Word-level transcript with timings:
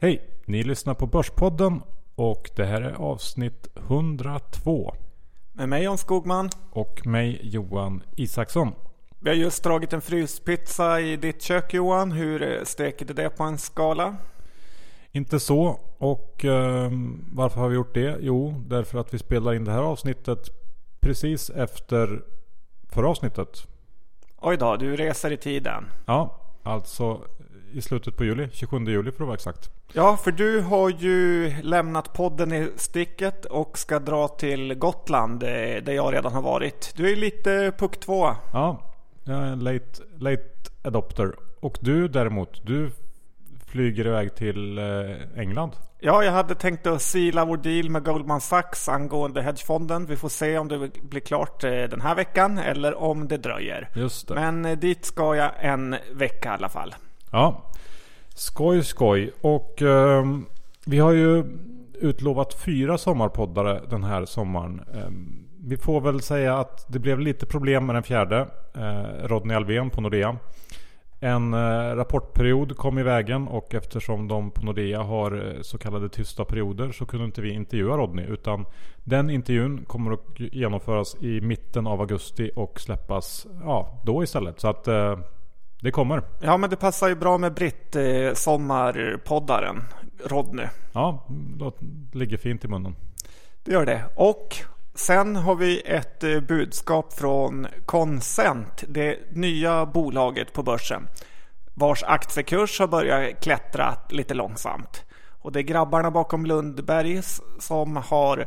Hej! 0.00 0.28
Ni 0.44 0.62
lyssnar 0.62 0.94
på 0.94 1.06
Börspodden 1.06 1.82
och 2.14 2.50
det 2.56 2.64
här 2.64 2.82
är 2.82 2.92
avsnitt 2.92 3.66
102. 3.76 4.94
Med 5.52 5.68
mig 5.68 5.82
Jan 5.82 5.98
Skogman. 5.98 6.50
Och 6.70 7.06
mig 7.06 7.40
Johan 7.42 8.02
Isaksson. 8.16 8.72
Vi 9.18 9.30
har 9.30 9.36
just 9.36 9.64
dragit 9.64 9.92
en 9.92 10.00
fryspizza 10.00 11.00
i 11.00 11.16
ditt 11.16 11.42
kök 11.42 11.74
Johan. 11.74 12.12
Hur 12.12 12.64
steker 12.64 13.06
du 13.06 13.14
det 13.14 13.30
på 13.30 13.42
en 13.44 13.58
skala? 13.58 14.16
Inte 15.12 15.40
så. 15.40 15.80
Och 15.98 16.44
eh, 16.44 16.90
varför 17.32 17.60
har 17.60 17.68
vi 17.68 17.74
gjort 17.74 17.94
det? 17.94 18.16
Jo, 18.20 18.64
därför 18.66 18.98
att 18.98 19.14
vi 19.14 19.18
spelar 19.18 19.54
in 19.54 19.64
det 19.64 19.72
här 19.72 19.82
avsnittet 19.82 20.48
precis 21.00 21.50
efter 21.50 22.22
förra 22.88 23.08
avsnittet. 23.08 23.66
Oj 24.36 24.56
då, 24.56 24.76
du 24.76 24.96
reser 24.96 25.32
i 25.32 25.36
tiden. 25.36 25.84
Ja, 26.06 26.40
alltså 26.62 27.20
i 27.76 27.82
slutet 27.82 28.16
på 28.16 28.24
juli. 28.24 28.48
27 28.52 28.84
juli 28.84 29.12
för 29.12 29.24
att 29.24 29.26
vara 29.26 29.34
exakt. 29.34 29.70
Ja, 29.92 30.16
för 30.16 30.32
du 30.32 30.60
har 30.60 30.90
ju 30.90 31.52
lämnat 31.62 32.12
podden 32.12 32.52
i 32.52 32.70
sticket 32.76 33.44
och 33.44 33.78
ska 33.78 33.98
dra 33.98 34.28
till 34.28 34.74
Gotland 34.74 35.42
eh, 35.42 35.48
där 35.82 35.92
jag 35.92 36.14
redan 36.14 36.32
har 36.32 36.42
varit. 36.42 36.92
Du 36.96 37.12
är 37.12 37.16
lite 37.16 37.72
puck 37.78 38.00
2. 38.00 38.34
Ja, 38.52 38.80
jag 39.24 39.36
är 39.36 39.46
en 39.46 39.58
late, 39.58 40.02
late 40.18 40.42
adopter. 40.82 41.32
Och 41.60 41.78
du 41.80 42.08
däremot, 42.08 42.66
du 42.66 42.90
flyger 43.66 44.06
iväg 44.06 44.34
till 44.34 44.78
eh, 44.78 44.84
England. 45.36 45.72
Ja, 45.98 46.24
jag 46.24 46.32
hade 46.32 46.54
tänkt 46.54 46.86
att 46.86 47.02
sila 47.02 47.44
vår 47.44 47.56
deal 47.56 47.90
med 47.90 48.04
Goldman 48.04 48.40
Sachs 48.40 48.88
angående 48.88 49.42
hedgefonden. 49.42 50.06
Vi 50.06 50.16
får 50.16 50.28
se 50.28 50.58
om 50.58 50.68
det 50.68 51.02
blir 51.02 51.20
klart 51.20 51.64
eh, 51.64 51.70
den 51.70 52.00
här 52.00 52.14
veckan 52.14 52.58
eller 52.58 52.94
om 52.94 53.28
det 53.28 53.36
dröjer. 53.36 53.88
Just 53.94 54.28
det. 54.28 54.34
Men 54.34 54.80
dit 54.80 55.04
ska 55.04 55.36
jag 55.36 55.50
en 55.60 55.96
vecka 56.12 56.48
i 56.48 56.52
alla 56.52 56.68
fall. 56.68 56.94
Ja, 57.36 57.70
skoj 58.34 58.82
skoj. 58.82 59.32
Och 59.40 59.82
eh, 59.82 60.24
vi 60.86 60.98
har 60.98 61.12
ju 61.12 61.44
utlovat 61.94 62.54
fyra 62.54 62.98
sommarpoddare 62.98 63.80
den 63.90 64.04
här 64.04 64.24
sommaren. 64.24 64.80
Eh, 64.94 65.10
vi 65.64 65.76
får 65.76 66.00
väl 66.00 66.20
säga 66.20 66.58
att 66.58 66.84
det 66.88 66.98
blev 66.98 67.20
lite 67.20 67.46
problem 67.46 67.86
med 67.86 67.94
den 67.96 68.02
fjärde. 68.02 68.48
Eh, 68.74 69.26
Rodney 69.26 69.56
Alvén 69.56 69.90
på 69.90 70.00
Nordea. 70.00 70.36
En 71.20 71.54
eh, 71.54 71.96
rapportperiod 71.96 72.76
kom 72.76 72.98
i 72.98 73.02
vägen 73.02 73.48
och 73.48 73.74
eftersom 73.74 74.28
de 74.28 74.50
på 74.50 74.64
Nordea 74.64 75.02
har 75.02 75.32
eh, 75.32 75.62
så 75.62 75.78
kallade 75.78 76.08
tysta 76.08 76.44
perioder 76.44 76.92
så 76.92 77.06
kunde 77.06 77.24
inte 77.26 77.40
vi 77.40 77.50
intervjua 77.50 77.96
Rodney. 77.96 78.26
Utan 78.26 78.64
den 79.04 79.30
intervjun 79.30 79.84
kommer 79.84 80.12
att 80.12 80.24
genomföras 80.36 81.16
i 81.20 81.40
mitten 81.40 81.86
av 81.86 82.00
augusti 82.00 82.50
och 82.56 82.80
släppas 82.80 83.46
ja, 83.62 84.02
då 84.04 84.22
istället. 84.22 84.60
Så 84.60 84.68
att 84.68 84.88
eh, 84.88 85.18
det 85.80 85.90
kommer. 85.90 86.22
Ja, 86.40 86.56
men 86.56 86.70
det 86.70 86.76
passar 86.76 87.08
ju 87.08 87.14
bra 87.14 87.38
med 87.38 87.54
Britt, 87.54 87.96
eh, 87.96 88.32
sommarpoddaren 88.34 89.82
Rodney. 90.24 90.66
Ja, 90.92 91.26
det 91.28 92.18
ligger 92.18 92.36
fint 92.36 92.64
i 92.64 92.68
munnen. 92.68 92.96
Det 93.64 93.72
gör 93.72 93.86
det. 93.86 94.04
Och 94.14 94.56
sen 94.94 95.36
har 95.36 95.54
vi 95.54 95.80
ett 95.80 96.24
eh, 96.24 96.40
budskap 96.40 97.12
från 97.12 97.66
Consent, 97.86 98.84
det 98.88 99.18
nya 99.30 99.86
bolaget 99.86 100.52
på 100.52 100.62
börsen. 100.62 101.08
Vars 101.74 102.02
aktiekurs 102.02 102.80
har 102.80 102.88
börjat 102.88 103.40
klättra 103.40 103.94
lite 104.10 104.34
långsamt. 104.34 105.04
Och 105.28 105.52
det 105.52 105.60
är 105.60 105.62
grabbarna 105.62 106.10
bakom 106.10 106.46
Lundbergs 106.46 107.42
som 107.58 107.96
har 107.96 108.46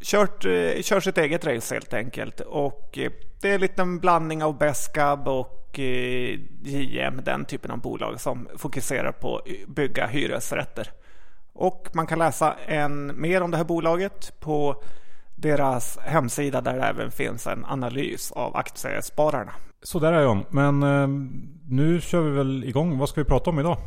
kört, 0.00 0.44
eh, 0.44 0.82
kört 0.82 1.04
sitt 1.04 1.18
eget 1.18 1.46
race 1.46 1.74
helt 1.74 1.94
enkelt. 1.94 2.40
Och 2.40 2.98
det 3.40 3.50
är 3.50 3.54
en 3.54 3.60
liten 3.60 3.98
blandning 3.98 4.42
av 4.42 4.58
Besqab 4.58 5.28
och 5.28 5.65
eh, 5.78 6.40
JM, 6.62 7.20
den 7.24 7.44
typen 7.44 7.70
av 7.70 7.78
bolag 7.80 8.20
som 8.20 8.48
fokuserar 8.56 9.12
på 9.12 9.36
att 9.36 9.68
bygga 9.68 10.06
hyresrätter. 10.06 10.90
Och 11.52 11.88
man 11.92 12.06
kan 12.06 12.18
läsa 12.18 12.54
en, 12.66 13.20
mer 13.20 13.42
om 13.42 13.50
det 13.50 13.56
här 13.56 13.64
bolaget 13.64 14.40
på 14.40 14.82
deras 15.34 15.98
hemsida 15.98 16.60
där 16.60 16.76
det 16.76 16.82
även 16.82 17.10
finns 17.10 17.46
en 17.46 17.64
analys 17.64 18.32
av 18.32 18.56
aktiespararna. 18.56 19.52
Så 19.82 19.98
där 19.98 20.12
är 20.12 20.20
jag. 20.20 20.44
Men 20.50 20.82
eh, 20.82 21.08
nu 21.68 22.00
kör 22.00 22.20
vi 22.20 22.30
väl 22.30 22.64
igång. 22.64 22.98
Vad 22.98 23.08
ska 23.08 23.20
vi 23.20 23.24
prata 23.24 23.50
om 23.50 23.58
idag? 23.58 23.78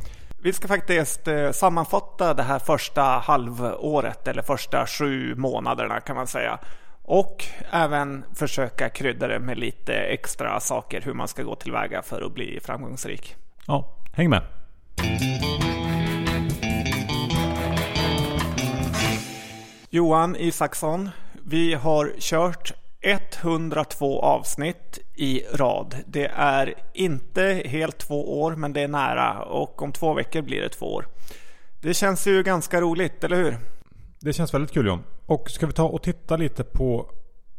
Vi 0.42 0.54
ska 0.54 0.68
faktiskt 0.68 1.28
eh, 1.28 1.52
sammanfatta 1.52 2.34
det 2.34 2.44
här 2.44 2.60
första 2.60 3.02
halvåret 3.02 4.28
eller 4.28 4.42
första 4.42 4.86
sju 4.88 5.36
månaderna 5.36 6.00
kan 6.00 6.16
man 6.16 6.28
säga. 6.28 6.60
Och 7.10 7.46
även 7.72 8.26
försöka 8.36 8.90
krydda 8.90 9.28
det 9.28 9.40
med 9.40 9.58
lite 9.58 9.94
extra 9.94 10.60
saker 10.60 11.02
hur 11.02 11.14
man 11.14 11.28
ska 11.28 11.44
gå 11.44 11.56
tillväga 11.56 12.02
för 12.02 12.22
att 12.22 12.34
bli 12.34 12.60
framgångsrik. 12.64 13.36
Ja, 13.68 13.96
häng 14.14 14.30
med. 14.30 14.42
Johan 19.90 20.36
Isaksson, 20.36 21.10
vi 21.46 21.74
har 21.74 22.14
kört 22.20 22.74
102 23.02 24.22
avsnitt 24.22 25.00
i 25.16 25.42
rad. 25.54 25.96
Det 26.08 26.32
är 26.36 26.74
inte 26.94 27.62
helt 27.66 27.98
två 27.98 28.42
år, 28.42 28.56
men 28.56 28.74
det 28.74 28.82
är 28.82 28.88
nära 28.88 29.44
och 29.44 29.82
om 29.82 29.92
två 29.92 30.14
veckor 30.14 30.42
blir 30.42 30.62
det 30.62 30.70
två 30.70 30.94
år. 30.94 31.06
Det 31.82 31.94
känns 31.94 32.28
ju 32.28 32.44
ganska 32.44 32.82
roligt, 32.82 33.24
eller 33.24 33.36
hur? 33.36 33.58
Det 34.20 34.34
känns 34.34 34.54
väldigt 34.54 34.72
kul 34.72 34.88
John. 34.88 35.04
Och 35.26 35.50
ska 35.50 35.68
vi 35.68 35.74
ta 35.74 35.84
och 35.84 36.04
titta 36.04 36.38
lite 36.38 36.64
på 36.64 37.12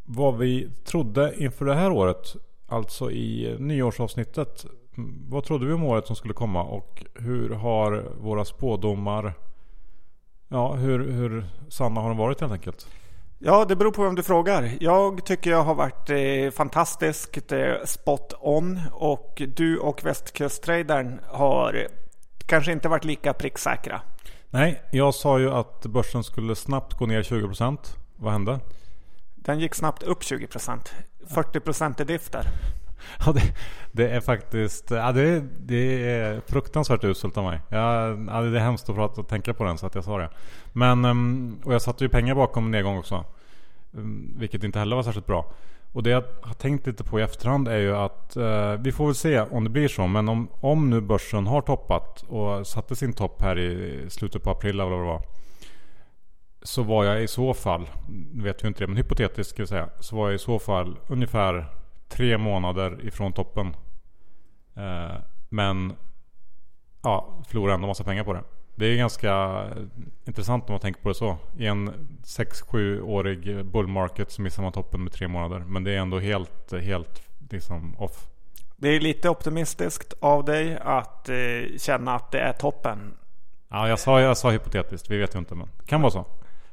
vad 0.05 0.39
vi 0.39 0.71
trodde 0.85 1.35
inför 1.37 1.65
det 1.65 1.75
här 1.75 1.91
året. 1.93 2.37
Alltså 2.69 3.11
i 3.11 3.57
nyårsavsnittet. 3.59 4.67
Vad 5.29 5.45
trodde 5.45 5.67
vi 5.67 5.73
om 5.73 5.85
året 5.85 6.07
som 6.07 6.17
skulle 6.17 6.35
komma 6.35 6.63
och 6.63 7.05
hur 7.15 7.51
har 7.51 8.05
våra 8.21 8.45
spådomar 8.45 9.35
Ja, 10.53 10.73
hur, 10.73 11.13
hur 11.13 11.45
sanna 11.69 12.01
har 12.01 12.09
de 12.09 12.19
varit 12.19 12.41
helt 12.41 12.53
enkelt? 12.53 12.87
Ja, 13.39 13.65
det 13.65 13.77
beror 13.77 13.93
på 13.93 14.03
vem 14.03 14.15
du 14.15 14.23
frågar. 14.23 14.71
Jag 14.81 15.25
tycker 15.25 15.51
jag 15.51 15.63
har 15.63 15.75
varit 15.75 16.11
eh, 16.11 16.51
fantastiskt 16.57 17.53
eh, 17.53 17.75
spot 17.85 18.35
on 18.41 18.81
och 18.93 19.43
du 19.57 19.79
och 19.79 20.05
västkusttradern 20.05 21.21
har 21.29 21.75
eh, 21.75 21.87
kanske 22.47 22.73
inte 22.73 22.89
varit 22.89 23.05
lika 23.05 23.33
pricksäkra. 23.33 24.01
Nej, 24.53 24.83
jag 24.91 25.15
sa 25.15 25.39
ju 25.39 25.51
att 25.51 25.87
börsen 25.87 26.25
skulle 26.25 26.55
snabbt 26.55 26.99
gå 26.99 27.07
ner 27.07 27.23
20%. 27.23 27.79
Vad 28.17 28.33
hände? 28.33 28.61
Den 29.35 29.61
gick 29.61 29.75
snabbt 29.75 30.03
upp 30.03 30.23
20%. 30.23 30.79
40% 31.29 32.03
i 32.03 32.05
diff 32.05 32.31
där. 32.31 32.47
Ja, 33.27 33.33
det, 33.33 33.43
det, 33.93 34.09
är 34.09 34.21
faktiskt 34.21 34.91
ja, 34.91 35.13
det, 35.13 35.41
det 35.59 36.11
är 36.11 36.41
fruktansvärt 36.47 37.05
uselt 37.05 37.37
av 37.37 37.45
mig. 37.45 37.61
Ja, 37.69 37.79
det 38.41 38.59
är 38.59 38.59
hemskt 38.59 38.89
att, 38.89 38.97
prata, 38.97 39.21
att 39.21 39.29
tänka 39.29 39.55
på 39.55 39.65
den 39.65 39.79
så 39.79 39.87
att 39.87 39.95
jag 39.95 40.05
sa 40.05 40.19
det. 40.19 40.31
Men, 40.73 41.05
ehm, 41.05 41.61
och 41.65 41.75
jag 41.75 41.83
satte 41.83 42.05
ju 42.05 42.09
pengar 42.09 42.35
bakom 42.35 42.71
nedgång 42.71 42.99
också. 42.99 43.25
Ehm, 43.95 44.35
vilket 44.39 44.65
inte 44.65 44.79
heller 44.79 44.97
var 44.97 45.03
särskilt 45.03 45.27
bra. 45.27 45.53
Och 45.93 46.03
det 46.03 46.11
jag 46.11 46.25
har 46.43 46.55
tänkt 46.55 46.87
lite 46.87 47.05
på 47.05 47.21
i 47.21 47.23
efterhand 47.23 47.69
är 47.69 47.79
ju 47.79 47.97
att 47.97 48.37
eh, 48.37 48.75
vi 48.75 48.93
får 48.93 49.07
väl 49.07 49.15
se 49.15 49.41
om 49.41 49.65
det 49.65 49.71
blir 49.71 49.89
så. 49.89 50.07
Men 50.07 50.29
om, 50.29 50.49
om 50.61 50.91
nu 50.91 51.01
börsen 51.01 51.47
har 51.47 51.61
toppat 51.61 52.23
och 52.23 52.67
satte 52.67 52.97
sin 52.97 53.13
topp 53.13 53.43
här 53.43 53.59
i 53.59 54.05
slutet 54.11 54.43
på 54.43 54.51
april 54.51 54.81
eller 54.81 54.91
vad 54.91 55.01
det 55.01 55.07
var. 55.07 55.23
Så 56.63 56.83
var 56.83 57.05
jag 57.05 57.23
i 57.23 57.29
så 57.29 57.55
fall, 57.55 57.89
nu 58.33 58.43
vet 58.43 58.65
vi 58.65 58.69
inte 58.69 58.81
det, 58.81 58.87
men 58.87 58.97
hypotetiskt 58.97 59.51
ska 59.51 59.63
jag 59.63 59.69
säga. 59.69 59.89
Så 60.01 60.17
var 60.17 60.27
jag 60.27 60.35
i 60.35 60.39
så 60.39 60.59
fall 60.59 60.99
ungefär 61.09 61.67
tre 62.09 62.39
månader 62.39 63.07
ifrån 63.07 63.33
toppen. 63.33 63.67
Eh, 64.77 65.17
men 65.49 65.93
ja, 67.03 67.43
förlorade 67.49 67.75
ändå 67.75 67.87
massa 67.87 68.05
pengar 68.05 68.25
på 68.25 68.33
det. 68.33 68.43
Det 68.81 68.87
är 68.87 68.97
ganska 68.97 69.65
intressant 70.25 70.69
om 70.69 70.73
man 70.73 70.81
tänker 70.81 71.03
på 71.03 71.09
det 71.09 71.15
så. 71.15 71.37
I 71.59 71.67
en 71.67 71.91
6-7 72.25 73.01
årig 73.01 73.67
bull 73.67 73.87
market 73.87 74.31
så 74.33 74.43
missar 74.43 74.63
man 74.63 74.73
toppen 74.73 75.05
med 75.05 75.13
tre 75.13 75.29
månader. 75.29 75.59
Men 75.59 75.85
det 75.85 75.93
är 75.93 75.99
ändå 75.99 76.19
helt, 76.19 76.73
helt 76.73 77.23
liksom 77.51 77.97
off. 77.99 78.27
Det 78.77 78.89
är 78.89 79.01
lite 79.01 79.29
optimistiskt 79.29 80.15
av 80.21 80.45
dig 80.45 80.79
att 80.83 81.29
eh, 81.29 81.37
känna 81.79 82.15
att 82.15 82.31
det 82.31 82.41
är 82.41 82.53
toppen. 82.53 83.15
Ja, 83.69 83.89
jag 83.89 83.99
sa, 83.99 84.21
jag 84.21 84.37
sa 84.37 84.51
hypotetiskt. 84.51 85.11
Vi 85.11 85.19
vet 85.19 85.35
ju 85.35 85.39
inte 85.39 85.55
men 85.55 85.69
det 85.79 85.87
kan 85.87 86.01
vara 86.01 86.13
så. 86.13 86.25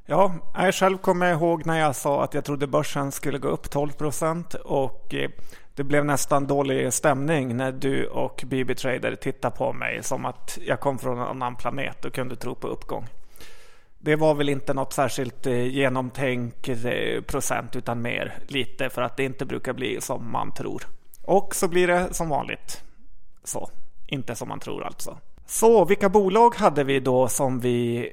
Ja, 0.06 0.34
jag 0.56 0.76
själv 0.76 0.98
kommer 0.98 1.32
ihåg 1.32 1.66
när 1.66 1.80
jag 1.80 1.96
sa 1.96 2.24
att 2.24 2.34
jag 2.34 2.46
trodde 2.46 2.68
börsen 2.68 3.12
skulle 3.12 3.38
gå 3.38 3.48
upp 3.48 3.70
12 3.70 3.92
procent 3.92 4.54
och 4.54 5.14
eh, 5.14 5.30
det 5.78 5.84
blev 5.84 6.06
nästan 6.06 6.48
dålig 6.48 6.94
stämning 6.94 7.58
när 7.58 7.72
du 7.72 8.08
och 8.08 8.44
BB 8.46 8.76
Trader 8.76 9.16
tittade 9.16 9.56
på 9.56 9.74
mig 9.74 10.04
som 10.04 10.26
att 10.26 10.58
jag 10.66 10.80
kom 10.80 11.00
från 11.00 11.18
en 11.18 11.28
annan 11.28 11.56
planet 11.56 12.06
och 12.06 12.14
kunde 12.14 12.36
tro 12.36 12.56
på 12.56 12.68
uppgång. 12.68 13.08
Det 14.00 14.16
var 14.16 14.36
väl 14.36 14.50
inte 14.50 14.74
något 14.74 14.94
särskilt 14.94 15.48
eh, 15.48 15.68
genomtänkt 15.68 16.70
eh, 16.70 17.22
procent 17.28 17.76
utan 17.76 18.02
mer 18.02 18.40
lite 18.48 18.90
för 18.90 19.02
att 19.02 19.18
det 19.18 19.24
inte 19.24 19.46
brukar 19.46 19.74
bli 19.74 20.02
som 20.02 20.32
man 20.32 20.52
tror. 20.52 20.84
Och 21.24 21.56
så 21.56 21.68
blir 21.68 21.88
det 21.88 22.14
som 22.14 22.30
vanligt. 22.30 22.84
Så, 23.44 23.70
inte 24.08 24.36
som 24.36 24.48
man 24.50 24.60
tror 24.60 24.84
alltså. 24.84 25.18
Så 25.46 25.86
vilka 25.86 26.10
bolag 26.10 26.56
hade 26.56 26.84
vi 26.84 27.00
då 27.00 27.28
som 27.28 27.60
vi 27.60 28.12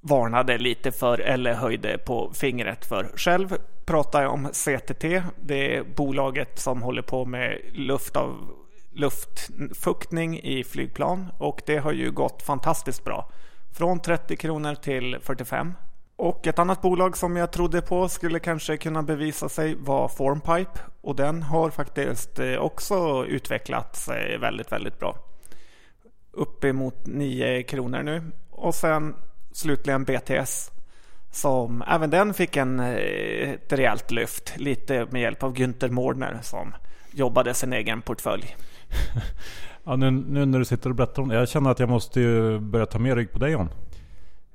varnade 0.00 0.58
lite 0.58 0.92
för 0.92 1.18
eller 1.18 1.54
höjde 1.54 1.98
på 1.98 2.30
fingret 2.34 2.84
för. 2.84 3.10
Själv 3.16 3.58
pratar 3.92 4.22
jag 4.22 4.32
om 4.32 4.48
CTT. 4.48 5.04
Det 5.36 5.76
är 5.76 5.82
bolaget 5.82 6.58
som 6.58 6.82
håller 6.82 7.02
på 7.02 7.24
med 7.24 7.58
luft 7.72 8.16
av 8.16 8.52
luftfuktning 8.92 10.40
i 10.40 10.64
flygplan 10.64 11.28
och 11.38 11.62
det 11.66 11.76
har 11.76 11.92
ju 11.92 12.10
gått 12.10 12.42
fantastiskt 12.42 13.04
bra. 13.04 13.28
Från 13.72 14.00
30 14.00 14.36
kronor 14.36 14.74
till 14.74 15.16
45. 15.22 15.74
Och 16.16 16.46
ett 16.46 16.58
annat 16.58 16.82
bolag 16.82 17.16
som 17.16 17.36
jag 17.36 17.52
trodde 17.52 17.82
på 17.82 18.08
skulle 18.08 18.38
kanske 18.38 18.76
kunna 18.76 19.02
bevisa 19.02 19.48
sig 19.48 19.74
var 19.74 20.08
Formpipe. 20.08 20.80
Och 21.00 21.16
den 21.16 21.42
har 21.42 21.70
faktiskt 21.70 22.38
eh, 22.38 22.56
också 22.56 23.26
utvecklats 23.28 24.08
väldigt, 24.40 24.72
väldigt 24.72 24.98
bra. 24.98 25.16
Uppemot 26.30 27.06
9 27.06 27.62
kronor 27.62 28.02
nu. 28.02 28.22
Och 28.50 28.74
sen 28.74 29.14
slutligen 29.52 30.04
BTS. 30.04 30.70
Som 31.32 31.82
även 31.88 32.10
den 32.10 32.34
fick 32.34 32.56
en, 32.56 32.80
eh, 32.80 33.50
ett 33.50 33.72
rejält 33.72 34.10
lyft. 34.10 34.54
Lite 34.56 35.06
med 35.10 35.22
hjälp 35.22 35.42
av 35.42 35.54
Günther 35.54 35.90
Mårdner 35.90 36.38
som 36.42 36.74
jobbade 37.10 37.54
sin 37.54 37.72
egen 37.72 38.02
portfölj. 38.02 38.56
ja, 39.84 39.96
nu, 39.96 40.10
nu, 40.10 40.46
när 40.46 40.58
du 40.58 40.64
sitter 40.64 40.90
och 40.90 40.96
berättar 40.96 41.22
om 41.22 41.28
det. 41.28 41.34
Jag 41.34 41.48
känner 41.48 41.70
att 41.70 41.78
jag 41.78 41.88
måste 41.88 42.20
börja 42.60 42.86
ta 42.86 42.98
mer 42.98 43.16
rygg 43.16 43.32
på 43.32 43.38
dig 43.38 43.52
John. 43.52 43.68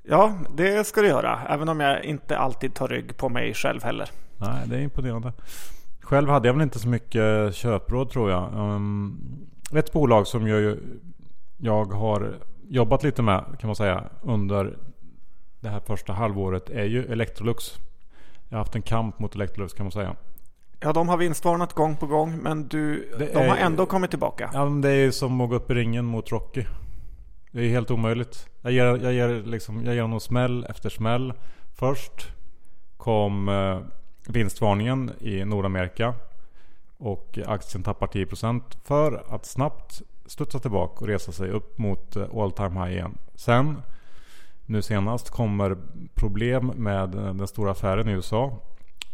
Ja, 0.02 0.32
det 0.56 0.86
ska 0.86 1.00
du 1.00 1.08
göra. 1.08 1.38
Även 1.48 1.68
om 1.68 1.80
jag 1.80 2.04
inte 2.04 2.38
alltid 2.38 2.74
tar 2.74 2.88
rygg 2.88 3.16
på 3.16 3.28
mig 3.28 3.54
själv 3.54 3.82
heller. 3.82 4.10
Nej, 4.36 4.62
det 4.66 4.76
är 4.76 4.80
imponerande. 4.80 5.32
Själv 6.00 6.28
hade 6.28 6.48
jag 6.48 6.54
väl 6.54 6.62
inte 6.62 6.78
så 6.78 6.88
mycket 6.88 7.54
köpråd 7.54 8.10
tror 8.10 8.30
jag. 8.30 8.52
Um, 8.54 9.18
ett 9.74 9.92
bolag 9.92 10.26
som 10.26 10.48
jag, 10.48 10.76
jag 11.56 11.84
har 11.84 12.34
jobbat 12.68 13.02
lite 13.02 13.22
med 13.22 13.44
kan 13.60 13.68
man 13.68 13.76
säga 13.76 14.04
under 14.22 14.76
det 15.60 15.68
här 15.68 15.80
första 15.80 16.12
halvåret 16.12 16.70
är 16.70 16.84
ju 16.84 17.12
Electrolux. 17.12 17.78
Jag 18.48 18.56
har 18.56 18.64
haft 18.64 18.74
en 18.74 18.82
kamp 18.82 19.18
mot 19.18 19.34
Electrolux 19.34 19.74
kan 19.74 19.84
man 19.84 19.92
säga. 19.92 20.16
Ja, 20.80 20.92
de 20.92 21.08
har 21.08 21.16
vinstvarnat 21.16 21.72
gång 21.72 21.96
på 21.96 22.06
gång 22.06 22.38
men 22.42 22.68
du, 22.68 23.10
de 23.18 23.24
är, 23.24 23.48
har 23.48 23.56
ändå 23.56 23.86
kommit 23.86 24.10
tillbaka. 24.10 24.50
Ja, 24.52 24.64
det 24.64 24.90
är 24.90 25.10
som 25.10 25.40
att 25.40 25.48
gå 25.48 25.56
upp 25.56 25.70
i 25.70 25.74
ringen 25.74 26.04
mot 26.04 26.32
Rocky. 26.32 26.64
Det 27.50 27.60
är 27.60 27.68
helt 27.68 27.90
omöjligt. 27.90 28.48
Jag 28.62 28.72
ger, 28.72 28.84
jag 28.84 29.12
ger, 29.12 29.42
liksom, 29.42 29.84
jag 29.84 29.94
ger 29.94 30.02
honom 30.02 30.20
smäll 30.20 30.66
efter 30.70 30.90
smäll. 30.90 31.32
Först 31.74 32.32
kom 32.96 33.48
eh, 33.48 33.78
vinstvarningen 34.28 35.12
i 35.20 35.44
Nordamerika. 35.44 36.14
Och 36.98 37.38
aktien 37.46 37.82
tappar 37.82 38.06
10% 38.06 38.62
för 38.84 39.24
att 39.28 39.46
snabbt 39.46 40.02
studsa 40.26 40.58
tillbaka 40.58 41.00
och 41.00 41.06
resa 41.06 41.32
sig 41.32 41.50
upp 41.50 41.78
mot 41.78 42.16
eh, 42.16 42.26
all 42.36 42.52
time 42.52 42.84
high 42.84 42.92
igen. 42.92 43.18
Sen 43.34 43.82
nu 44.68 44.82
senast 44.82 45.30
kommer 45.30 45.76
problem 46.14 46.66
med 46.66 47.14
eh, 47.14 47.34
den 47.34 47.48
stora 47.48 47.70
affären 47.70 48.08
i 48.08 48.12
USA. 48.12 48.58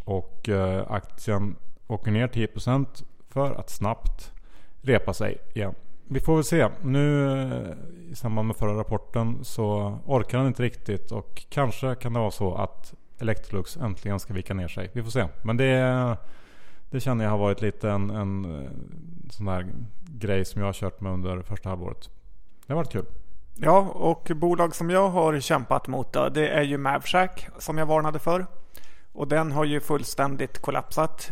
Och 0.03 0.49
eh, 0.49 0.91
aktien 0.91 1.55
åker 1.87 2.11
ner 2.11 2.27
10% 2.27 3.03
för 3.29 3.51
att 3.51 3.69
snabbt 3.69 4.31
repa 4.81 5.13
sig 5.13 5.37
igen. 5.53 5.73
Vi 6.07 6.19
får 6.19 6.35
väl 6.35 6.43
se. 6.43 6.69
Nu 6.81 7.31
eh, 7.31 8.11
i 8.11 8.15
samband 8.15 8.47
med 8.47 8.55
förra 8.55 8.79
rapporten 8.79 9.39
så 9.43 9.97
orkar 10.05 10.37
den 10.37 10.47
inte 10.47 10.63
riktigt 10.63 11.11
och 11.11 11.45
kanske 11.49 11.95
kan 11.95 12.13
det 12.13 12.19
vara 12.19 12.31
så 12.31 12.55
att 12.55 12.93
Electrolux 13.19 13.77
äntligen 13.77 14.19
ska 14.19 14.33
vika 14.33 14.53
ner 14.53 14.67
sig. 14.67 14.89
Vi 14.93 15.03
får 15.03 15.11
se. 15.11 15.27
Men 15.43 15.57
det, 15.57 16.17
det 16.89 16.99
känner 16.99 17.23
jag 17.23 17.31
har 17.31 17.37
varit 17.37 17.61
lite 17.61 17.89
en, 17.89 18.09
en 18.09 18.67
sån 19.29 19.47
här 19.47 19.67
grej 19.99 20.45
som 20.45 20.61
jag 20.61 20.67
har 20.67 20.73
kört 20.73 21.01
med 21.01 21.11
under 21.11 21.41
första 21.41 21.69
halvåret. 21.69 22.09
Det 22.67 22.73
har 22.73 22.77
varit 22.77 22.91
kul. 22.91 23.05
Ja, 23.57 23.79
och 23.79 24.31
bolag 24.35 24.75
som 24.75 24.89
jag 24.89 25.09
har 25.09 25.39
kämpat 25.39 25.87
mot 25.87 26.13
då, 26.13 26.29
det 26.29 26.47
är 26.47 26.61
ju 26.61 26.77
Mavshack 26.77 27.47
som 27.57 27.77
jag 27.77 27.85
varnade 27.85 28.19
för. 28.19 28.45
Och 29.13 29.27
den 29.27 29.51
har 29.51 29.65
ju 29.65 29.79
fullständigt 29.79 30.61
kollapsat. 30.61 31.31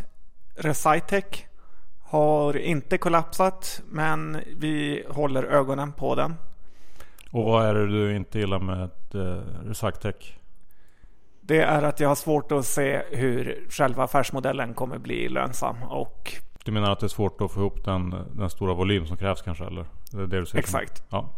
Recitec 0.56 1.24
har 2.02 2.56
inte 2.56 2.98
kollapsat 2.98 3.82
men 3.90 4.40
vi 4.56 5.04
håller 5.08 5.42
ögonen 5.42 5.92
på 5.92 6.14
den. 6.14 6.34
Och 7.30 7.44
vad 7.44 7.66
är 7.66 7.74
det 7.74 7.86
du 7.86 8.16
inte 8.16 8.38
gillar 8.38 8.58
med 8.58 8.90
eh, 9.14 9.42
Recitec? 9.68 10.14
Det 11.40 11.60
är 11.60 11.82
att 11.82 12.00
jag 12.00 12.08
har 12.08 12.14
svårt 12.14 12.52
att 12.52 12.66
se 12.66 13.02
hur 13.10 13.66
själva 13.70 14.04
affärsmodellen 14.04 14.74
kommer 14.74 14.98
bli 14.98 15.28
lönsam. 15.28 15.82
Och 15.82 16.32
du 16.64 16.72
menar 16.72 16.92
att 16.92 17.00
det 17.00 17.06
är 17.06 17.08
svårt 17.08 17.40
att 17.40 17.52
få 17.52 17.60
ihop 17.60 17.84
den, 17.84 18.14
den 18.32 18.50
stora 18.50 18.74
volym 18.74 19.06
som 19.06 19.16
krävs 19.16 19.42
kanske? 19.42 19.64
Eller? 19.64 19.86
Det 20.12 20.22
är 20.22 20.26
det 20.26 20.40
du 20.40 20.46
säger 20.46 20.62
Exakt. 20.62 21.04
Ja. 21.10 21.30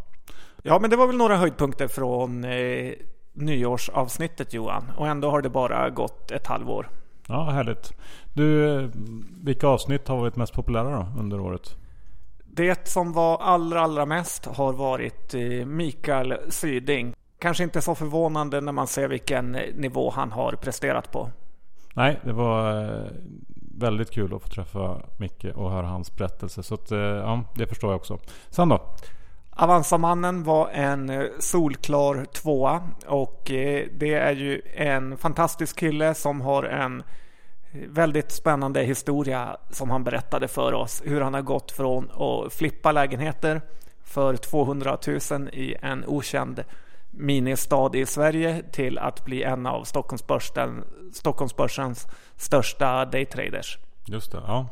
Ja, 0.67 0.79
men 0.79 0.89
det 0.89 0.95
var 0.95 1.07
väl 1.07 1.17
några 1.17 1.37
höjdpunkter 1.37 1.87
från 1.87 2.43
eh, 2.43 2.93
nyårsavsnittet 3.33 4.53
Johan. 4.53 4.91
Och 4.97 5.07
ändå 5.07 5.29
har 5.29 5.41
det 5.41 5.49
bara 5.49 5.89
gått 5.89 6.31
ett 6.31 6.47
halvår. 6.47 6.89
Ja, 7.27 7.49
härligt. 7.49 7.93
Du, 8.33 8.91
vilka 9.43 9.67
avsnitt 9.67 10.07
har 10.07 10.17
varit 10.17 10.35
mest 10.35 10.53
populära 10.53 10.89
då 10.89 11.21
under 11.21 11.39
året? 11.39 11.75
Det 12.45 12.87
som 12.87 13.13
var 13.13 13.37
allra, 13.37 13.81
allra 13.81 14.05
mest 14.05 14.45
har 14.45 14.73
varit 14.73 15.33
eh, 15.33 15.65
Mikael 15.65 16.37
Syding. 16.49 17.13
Kanske 17.39 17.63
inte 17.63 17.81
så 17.81 17.95
förvånande 17.95 18.61
när 18.61 18.71
man 18.71 18.87
ser 18.87 19.07
vilken 19.07 19.51
nivå 19.75 20.09
han 20.09 20.31
har 20.31 20.51
presterat 20.51 21.11
på. 21.11 21.29
Nej, 21.93 22.19
det 22.23 22.33
var 22.33 22.83
eh, 22.83 23.07
väldigt 23.77 24.11
kul 24.11 24.33
att 24.35 24.41
få 24.41 24.47
träffa 24.47 25.01
Micke 25.17 25.45
och 25.55 25.71
höra 25.71 25.87
hans 25.87 26.15
berättelse. 26.15 26.63
Så 26.63 26.73
att, 26.73 26.91
eh, 26.91 26.99
ja, 26.99 27.43
det 27.55 27.67
förstår 27.67 27.91
jag 27.91 27.97
också. 27.97 28.19
Sen 28.49 28.69
då? 28.69 28.95
Avanzamannen 29.59 30.43
var 30.43 30.69
en 30.69 31.09
eh, 31.09 31.25
solklar 31.39 32.25
tvåa 32.25 32.83
och 33.07 33.51
eh, 33.51 33.87
det 33.93 34.13
är 34.13 34.31
ju 34.35 34.61
en 34.75 35.17
fantastisk 35.17 35.79
kille 35.79 36.13
som 36.13 36.41
har 36.41 36.63
en 36.63 37.03
väldigt 37.71 38.31
spännande 38.31 38.83
historia 38.83 39.57
som 39.69 39.89
han 39.89 40.03
berättade 40.03 40.47
för 40.47 40.73
oss. 40.73 41.01
Hur 41.05 41.21
han 41.21 41.33
har 41.33 41.41
gått 41.41 41.71
från 41.71 42.11
att 42.11 42.53
flippa 42.53 42.91
lägenheter 42.91 43.61
för 44.03 44.35
200 44.35 44.97
000 45.31 45.49
i 45.53 45.75
en 45.81 46.05
okänd 46.07 46.63
ministad 47.11 47.95
i 47.95 48.05
Sverige 48.05 48.63
till 48.71 48.97
att 48.97 49.25
bli 49.25 49.43
en 49.43 49.65
av 49.65 49.83
Stockholmsbörsen, 49.83 50.83
Stockholmsbörsens 51.13 52.07
största 52.35 53.05
daytraders. 53.05 53.77
Just 54.05 54.31
det, 54.31 54.41
ja. 54.47 54.67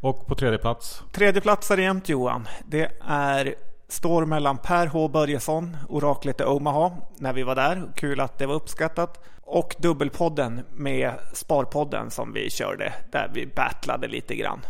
Och 0.00 0.26
på 0.26 0.34
tredje 0.34 0.58
plats? 0.58 1.02
Tredje 1.12 1.40
plats 1.40 1.70
är 1.70 1.78
jämt 1.78 2.08
Johan. 2.08 2.48
Det 2.66 2.92
är 3.08 3.54
står 3.88 4.26
mellan 4.26 4.58
Per 4.58 4.86
H 4.86 5.08
Börjesson, 5.08 5.76
oraklet 5.88 6.40
i 6.40 6.44
Omaha, 6.44 6.90
när 7.18 7.32
vi 7.32 7.42
var 7.42 7.54
där. 7.54 7.92
Kul 7.96 8.20
att 8.20 8.38
det 8.38 8.46
var 8.46 8.54
uppskattat. 8.54 9.20
Och 9.42 9.74
Dubbelpodden 9.78 10.60
med 10.70 11.14
Sparpodden 11.32 12.10
som 12.10 12.32
vi 12.32 12.50
körde, 12.50 12.94
där 13.12 13.30
vi 13.34 13.46
battlade 13.46 14.08
lite 14.08 14.34
grann. 14.34 14.60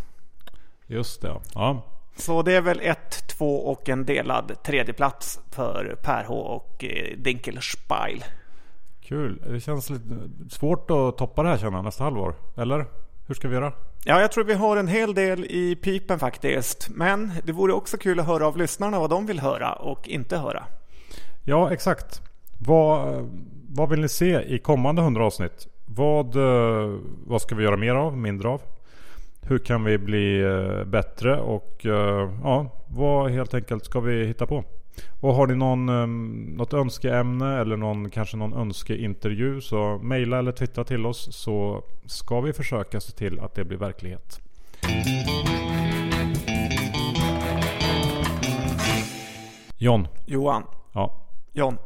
Just 0.86 1.22
det, 1.22 1.40
ja. 1.54 1.82
Så 2.16 2.42
det 2.42 2.54
är 2.54 2.60
väl 2.60 2.80
ett, 2.82 3.28
två 3.28 3.66
och 3.66 3.88
en 3.88 4.04
delad 4.04 4.62
tredjeplats 4.62 5.40
för 5.50 5.98
Per 6.02 6.24
H 6.24 6.34
och 6.34 6.84
eh, 6.84 7.16
Dinkelspiel. 7.16 8.24
Kul. 9.00 9.42
Det 9.46 9.60
känns 9.60 9.90
lite 9.90 10.28
svårt 10.50 10.90
att 10.90 11.18
toppa 11.18 11.42
det 11.42 11.48
här 11.48 11.58
känner 11.58 11.78
jag 11.78 11.84
nästa 11.84 12.04
halvår. 12.04 12.34
Eller? 12.56 12.86
Hur 13.26 13.34
ska 13.34 13.48
vi 13.48 13.54
göra? 13.54 13.72
Ja, 14.04 14.20
jag 14.20 14.32
tror 14.32 14.44
vi 14.44 14.54
har 14.54 14.76
en 14.76 14.88
hel 14.88 15.14
del 15.14 15.44
i 15.44 15.76
pipen 15.76 16.18
faktiskt. 16.18 16.88
Men 16.90 17.32
det 17.44 17.52
vore 17.52 17.72
också 17.72 17.96
kul 17.96 18.20
att 18.20 18.26
höra 18.26 18.46
av 18.46 18.56
lyssnarna 18.56 18.98
vad 18.98 19.10
de 19.10 19.26
vill 19.26 19.40
höra 19.40 19.72
och 19.72 20.08
inte 20.08 20.36
höra. 20.36 20.64
Ja, 21.44 21.72
exakt. 21.72 22.20
Vad, 22.66 23.28
vad 23.68 23.88
vill 23.88 24.00
ni 24.00 24.08
se 24.08 24.40
i 24.40 24.58
kommande 24.58 25.02
100 25.02 25.24
avsnitt? 25.24 25.68
Vad, 25.86 26.36
eh, 26.36 26.98
vad 27.26 27.42
ska 27.42 27.54
vi 27.54 27.64
göra 27.64 27.76
mer 27.76 27.94
av, 27.94 28.16
mindre 28.16 28.48
av? 28.48 28.62
Hur 29.42 29.58
kan 29.58 29.84
vi 29.84 29.98
bli 29.98 30.42
eh, 30.42 30.84
bättre 30.84 31.40
och 31.40 31.86
eh, 31.86 32.30
ja, 32.42 32.84
vad 32.86 33.30
helt 33.30 33.54
enkelt 33.54 33.84
ska 33.84 34.00
vi 34.00 34.26
hitta 34.26 34.46
på? 34.46 34.64
Och 35.20 35.34
har 35.34 35.46
ni 35.46 35.54
någon, 35.54 35.88
ehm, 35.88 36.54
något 36.56 36.74
önskeämne 36.74 37.60
eller 37.60 37.76
någon, 37.76 38.10
kanske 38.10 38.36
någon 38.36 38.54
önskeintervju 38.54 39.60
så 39.60 39.98
mejla 40.02 40.38
eller 40.38 40.52
twittra 40.52 40.84
till 40.84 41.06
oss 41.06 41.28
så 41.36 41.82
ska 42.06 42.40
vi 42.40 42.52
försöka 42.52 43.00
se 43.00 43.12
till 43.12 43.40
att 43.40 43.54
det 43.54 43.64
blir 43.64 43.78
verklighet. 43.78 44.40
John. 49.78 50.08
Johan. 50.26 50.62
Ja. 50.92 51.28
John. 51.52 51.78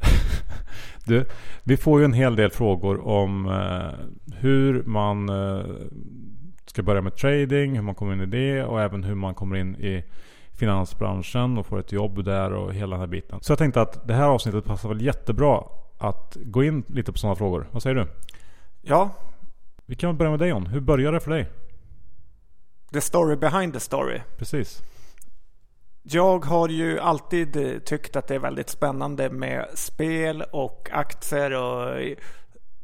du, 1.04 1.24
vi 1.64 1.76
får 1.76 1.98
ju 1.98 2.04
en 2.04 2.12
hel 2.12 2.36
del 2.36 2.50
frågor 2.50 3.06
om 3.06 3.46
eh, 3.46 4.34
hur 4.40 4.82
man 4.82 5.28
eh, 5.28 5.64
ska 6.66 6.82
börja 6.82 7.02
med 7.02 7.16
trading, 7.16 7.74
hur 7.74 7.82
man 7.82 7.94
kommer 7.94 8.12
in 8.12 8.20
i 8.20 8.26
det 8.26 8.64
och 8.64 8.80
även 8.80 9.04
hur 9.04 9.14
man 9.14 9.34
kommer 9.34 9.56
in 9.56 9.76
i 9.76 10.04
finansbranschen 10.58 11.58
och 11.58 11.66
får 11.66 11.78
ett 11.80 11.92
jobb 11.92 12.24
där 12.24 12.52
och 12.52 12.74
hela 12.74 12.90
den 12.90 13.00
här 13.00 13.06
biten. 13.06 13.38
Så 13.42 13.52
jag 13.52 13.58
tänkte 13.58 13.80
att 13.80 14.08
det 14.08 14.14
här 14.14 14.28
avsnittet 14.28 14.64
passar 14.64 14.88
väl 14.88 15.00
jättebra 15.00 15.64
att 15.98 16.36
gå 16.44 16.64
in 16.64 16.84
lite 16.88 17.12
på 17.12 17.18
sådana 17.18 17.36
frågor. 17.36 17.68
Vad 17.70 17.82
säger 17.82 17.96
du? 17.96 18.06
Ja. 18.82 19.10
Vi 19.86 19.94
kan 19.94 20.16
börja 20.16 20.30
med 20.30 20.38
dig 20.38 20.48
John. 20.48 20.66
Hur 20.66 20.80
började 20.80 21.16
det 21.16 21.20
för 21.20 21.30
dig? 21.30 21.46
The 22.92 23.00
story 23.00 23.36
behind 23.36 23.72
the 23.74 23.80
story. 23.80 24.20
Precis. 24.38 24.82
Jag 26.02 26.44
har 26.44 26.68
ju 26.68 26.98
alltid 26.98 27.84
tyckt 27.84 28.16
att 28.16 28.26
det 28.26 28.34
är 28.34 28.38
väldigt 28.38 28.68
spännande 28.70 29.30
med 29.30 29.66
spel 29.74 30.44
och 30.52 30.88
aktier 30.92 31.52
och 31.52 31.98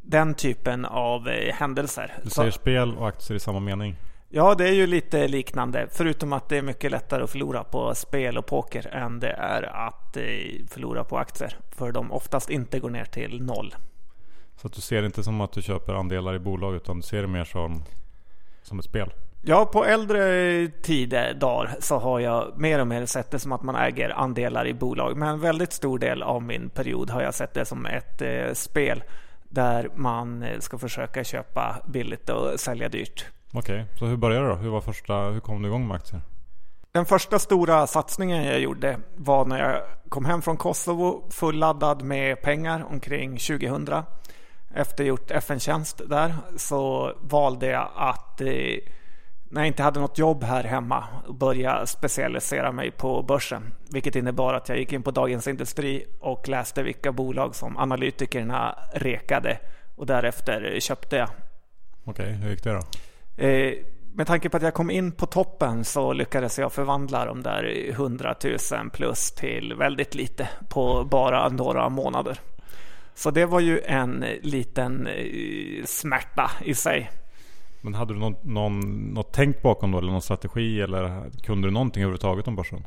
den 0.03 0.35
typen 0.35 0.85
av 0.85 1.29
händelser. 1.53 2.13
Du 2.23 2.31
säger 2.31 2.51
Så... 2.51 2.59
spel 2.59 2.97
och 2.97 3.09
aktier 3.09 3.37
i 3.37 3.41
samma 3.41 3.61
mening? 3.61 3.97
Ja, 4.37 4.55
det 4.55 4.69
är 4.69 4.73
ju 4.73 4.87
lite 4.87 5.29
liknande. 5.29 5.87
Förutom 5.91 6.33
att 6.33 6.49
det 6.49 6.57
är 6.57 6.63
mycket 6.63 6.91
lättare 6.91 7.23
att 7.23 7.31
förlora 7.31 7.65
på 7.65 7.95
spel 7.95 8.39
och 8.39 8.47
poker 8.47 8.95
än 8.95 9.21
det 9.21 9.31
är 9.31 9.63
att 9.63 10.17
eh, 10.17 10.23
förlora 10.69 11.05
på 11.05 11.19
aktier. 11.19 11.59
För 11.71 11.93
de 11.93 12.13
oftast 12.13 12.51
inte 12.51 12.81
går 12.81 12.91
ner 12.91 13.05
till 13.05 13.43
noll. 13.43 13.75
Så 14.57 14.69
du 14.69 14.81
ser 14.81 15.03
det 15.03 15.07
inte 15.07 15.23
som 15.23 15.41
att 15.41 15.53
du 15.53 15.63
köper 15.63 15.95
andelar 15.95 16.35
i 16.35 16.39
bolag 16.39 16.75
utan 16.75 16.97
du 16.97 17.03
ser 17.03 17.23
det 17.23 17.29
mer 17.29 17.45
som, 17.45 17.83
som 18.63 18.79
ett 18.79 18.85
spel? 18.85 19.13
Ja, 19.43 19.65
på 19.65 19.85
äldre 19.85 20.69
tider, 20.83 21.35
dagar, 21.35 21.77
så 21.81 21.99
har 21.99 22.21
jag 22.21 22.61
mer 22.61 22.81
och 22.81 22.87
mer 22.87 23.07
sett 23.07 23.31
det 23.31 23.39
som 23.39 23.53
att 23.53 23.63
man 23.63 23.77
äger 23.77 24.11
andelar 24.11 24.67
i 24.67 24.75
bolag. 24.75 25.17
Men 25.17 25.29
en 25.29 25.41
väldigt 25.41 25.73
stor 25.73 25.99
del 25.99 26.23
av 26.23 26.43
min 26.43 26.69
period 26.69 27.11
har 27.11 27.23
jag 27.23 27.35
sett 27.35 27.55
det 27.55 27.65
som 27.65 27.87
ett 27.87 28.23
eh, 28.23 28.53
spel 28.53 29.03
där 29.49 29.89
man 29.95 30.43
eh, 30.43 30.59
ska 30.59 30.79
försöka 30.79 31.25
köpa 31.25 31.77
billigt 31.87 32.31
och 32.31 32.61
sälja 32.61 32.89
dyrt. 32.89 33.27
Okej, 33.57 33.83
okay. 33.83 33.99
så 33.99 34.07
hur 34.07 34.17
började 34.17 34.47
det 34.47 34.53
då? 34.53 34.57
Hur, 34.57 34.71
var 34.71 34.81
första, 34.81 35.15
hur 35.15 35.41
kom 35.41 35.63
du 35.63 35.69
igång 35.69 35.89
med 35.89 35.95
aktier? 35.95 36.21
Den 36.93 37.07
första 37.07 37.39
stora 37.39 37.87
satsningen 37.87 38.45
jag 38.45 38.61
gjorde 38.61 38.99
var 39.17 39.45
när 39.45 39.71
jag 39.71 39.83
kom 40.09 40.25
hem 40.25 40.43
från 40.43 40.57
Kosovo 40.57 41.31
fulladdad 41.31 42.03
med 42.03 42.43
pengar 42.43 42.87
omkring 42.91 43.39
2000. 43.39 43.89
Efter 44.75 45.05
gjort 45.05 45.31
FN-tjänst 45.31 46.03
där 46.07 46.35
så 46.57 47.13
valde 47.21 47.67
jag 47.67 47.89
att 47.97 48.41
eh, 48.41 48.47
när 49.45 49.61
jag 49.61 49.67
inte 49.67 49.83
hade 49.83 50.01
något 50.01 50.19
jobb 50.19 50.45
här 50.45 50.65
hemma 50.65 51.05
börja 51.29 51.87
specialisera 51.87 52.73
mig 52.73 52.91
på 52.91 53.23
börsen. 53.23 53.75
Vilket 53.91 54.17
innebar 54.17 54.55
att 54.55 54.69
jag 54.69 54.79
gick 54.79 54.93
in 54.93 55.03
på 55.03 55.11
Dagens 55.11 55.49
Industri 55.49 56.05
och 56.21 56.49
läste 56.49 56.83
vilka 56.83 57.13
bolag 57.13 57.55
som 57.55 57.77
analytikerna 57.77 58.79
rekade 58.95 59.59
och 59.97 60.07
därefter 60.07 60.81
köpte 60.81 61.17
jag. 61.17 61.29
Okej, 62.05 62.33
hur 62.33 62.51
gick 62.51 62.65
det 62.65 62.73
då? 62.73 62.83
Eh, 63.37 63.73
med 64.15 64.27
tanke 64.27 64.49
på 64.49 64.57
att 64.57 64.63
jag 64.63 64.75
kom 64.75 64.91
in 64.91 65.13
på 65.13 65.27
toppen 65.27 65.85
så 65.85 66.13
lyckades 66.13 66.59
jag 66.59 66.73
förvandla 66.73 67.25
de 67.25 67.43
där 67.43 67.91
100 67.91 68.35
000 68.45 68.91
plus 68.93 69.33
till 69.33 69.75
väldigt 69.79 70.15
lite 70.15 70.49
på 70.69 71.05
bara 71.11 71.49
några 71.49 71.89
månader. 71.89 72.39
Så 73.15 73.31
det 73.31 73.47
var 73.47 73.61
ju 73.61 73.81
en 73.81 74.25
liten 74.43 75.07
eh, 75.07 75.85
smärta 75.85 76.51
i 76.65 76.75
sig. 76.75 77.11
Men 77.81 77.95
hade 77.95 78.15
du 78.15 78.21
någon, 78.21 78.37
någon, 78.43 78.81
något 79.15 79.33
tänkt 79.33 79.63
bakom 79.63 79.91
då 79.91 79.99
eller 79.99 80.13
någon 80.13 80.23
strategi 80.23 80.81
eller 80.81 81.31
kunde 81.43 81.69
du 81.69 81.73
någonting 81.73 82.03
överhuvudtaget 82.03 82.49
om 82.49 82.57
börsen? 82.57 82.85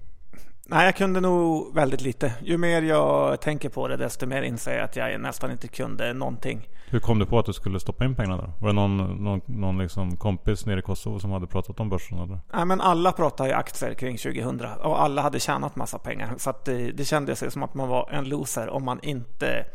Nej, 0.70 0.86
jag 0.86 0.96
kunde 0.96 1.22
nog 1.22 1.76
väldigt 1.76 2.02
lite. 2.02 2.34
Ju 2.44 2.58
mer 2.58 2.82
jag 2.82 3.42
tänker 3.42 3.70
på 3.70 3.88
det 3.88 3.98
desto 3.98 4.26
mer 4.26 4.42
inser 4.42 4.76
jag 4.76 4.84
att 4.84 4.96
jag 4.96 5.22
nästan 5.22 5.52
inte 5.52 5.68
kunde 5.68 6.14
någonting. 6.14 6.68
Hur 6.90 7.00
kom 7.00 7.20
du 7.20 7.26
på 7.26 7.40
att 7.40 7.46
du 7.46 7.54
skulle 7.54 7.80
stoppa 7.80 8.06
in 8.06 8.16
pengarna 8.16 8.38
då? 8.38 8.50
Var 8.60 8.68
det 8.68 8.74
någon, 8.74 8.98
någon, 9.24 9.42
någon 9.46 9.78
liksom 9.78 10.18
kompis 10.18 10.66
nere 10.66 10.80
i 10.80 10.82
Kosovo 10.82 11.20
som 11.20 11.32
hade 11.32 11.48
pratat 11.48 11.80
om 11.80 11.90
börsen? 11.90 12.18
Eller? 12.18 12.40
Nej, 12.54 12.66
men 12.66 12.82
alla 12.82 13.12
pratade 13.12 13.50
ju 13.50 13.56
aktier 13.56 13.94
kring 13.94 14.18
2000 14.18 14.62
och 14.84 15.02
alla 15.02 15.22
hade 15.22 15.40
tjänat 15.40 15.76
massa 15.76 15.98
pengar. 15.98 16.34
Så 16.38 16.50
att 16.50 16.66
det, 16.66 16.92
det 16.92 17.06
kändes 17.06 17.54
som 17.54 17.64
att 17.64 17.74
man 17.74 17.90
var 17.90 18.10
en 18.12 18.30
loser 18.30 18.70
om 18.70 18.86
man 18.86 19.00
inte 19.04 19.66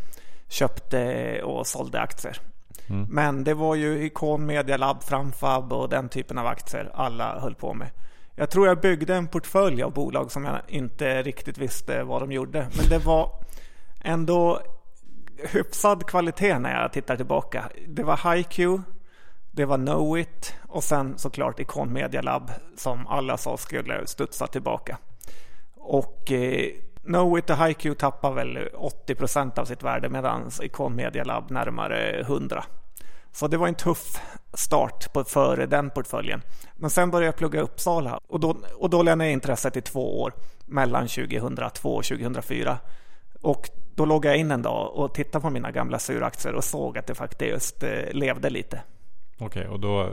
köpte 0.49 1.43
och 1.43 1.67
sålde 1.67 2.01
aktier. 2.01 2.39
Mm. 2.89 3.07
Men 3.11 3.45
det 3.45 3.55
var 3.55 3.75
ju 3.75 4.05
Icon 4.05 4.47
Media 4.47 4.77
Lab, 4.77 5.03
Framfab 5.03 5.73
och 5.73 5.89
den 5.89 6.09
typen 6.09 6.39
av 6.39 6.47
aktier 6.47 6.91
alla 6.95 7.41
höll 7.41 7.55
på 7.55 7.75
med. 7.75 7.91
Jag 8.35 8.51
tror 8.51 8.67
jag 8.67 8.81
byggde 8.81 9.15
en 9.15 9.29
portfölj 9.29 9.83
av 9.83 9.93
bolag 9.93 10.31
som 10.31 10.45
jag 10.45 10.61
inte 10.69 11.23
riktigt 11.23 11.59
visste 11.59 12.03
vad 12.03 12.23
de 12.23 12.33
gjorde. 12.33 12.69
Men 12.77 12.89
det 12.89 12.99
var 12.99 13.31
ändå 14.01 14.61
hyfsad 15.37 16.07
kvalitet 16.07 16.59
när 16.59 16.83
jag 16.83 16.93
tittar 16.93 17.17
tillbaka. 17.17 17.69
Det 17.89 18.03
var 18.03 18.35
HiQ, 18.35 18.81
det 19.51 19.65
var 19.65 19.77
Knowit 19.77 20.55
och 20.69 20.85
sen 20.85 21.19
såklart 21.19 21.61
Icon 21.61 21.93
Media 21.93 22.23
Lab 22.23 22.51
som 22.77 23.07
alla 23.07 23.37
sa 23.37 23.57
skulle 23.57 24.07
studsa 24.07 24.47
tillbaka. 24.47 24.99
Och 25.75 26.33
eh, 26.33 26.71
Knowit 27.05 27.51
och 27.51 27.67
HiQ 27.67 27.99
tappar 27.99 28.33
väl 28.33 28.59
80% 29.07 29.59
av 29.59 29.65
sitt 29.65 29.83
värde 29.83 30.09
medan 30.09 30.51
Icon 30.63 30.97
Media 30.97 31.25
Lab 31.25 31.51
närmare 31.51 32.23
100%. 32.23 32.63
Så 33.33 33.49
det 33.49 33.57
var 33.57 33.69
en 33.69 33.75
tuff 33.75 34.21
start 34.55 35.13
på, 35.13 35.25
för 35.25 35.67
den 35.67 35.91
portföljen. 35.91 36.43
Men 36.75 36.91
sen 36.91 37.11
började 37.11 37.27
jag 37.27 37.37
plugga 37.37 37.61
i 37.61 37.63
Uppsala 37.63 38.21
och 38.29 38.41
då, 38.41 38.57
och 38.79 38.91
då 38.91 39.03
lämnade 39.03 39.29
jag 39.29 39.33
intresset 39.33 39.77
i 39.77 39.81
två 39.81 40.21
år 40.21 40.33
mellan 40.67 41.09
2002 41.09 41.95
och 41.95 42.05
2004. 42.05 42.79
Och 43.41 43.71
då 43.95 44.05
låg 44.05 44.25
jag 44.25 44.37
in 44.37 44.51
en 44.51 44.63
dag 44.63 44.95
och 44.95 45.15
tittade 45.15 45.43
på 45.43 45.51
mina 45.51 45.71
gamla 45.71 45.99
suraktier 45.99 46.55
och 46.55 46.65
såg 46.65 46.99
att 46.99 47.07
det 47.07 47.15
faktiskt 47.15 47.83
eh, 47.83 48.13
levde 48.13 48.51
lite. 48.51 48.83
Okej, 49.39 49.47
okay, 49.47 49.67
och 49.67 49.81
då, 49.81 50.11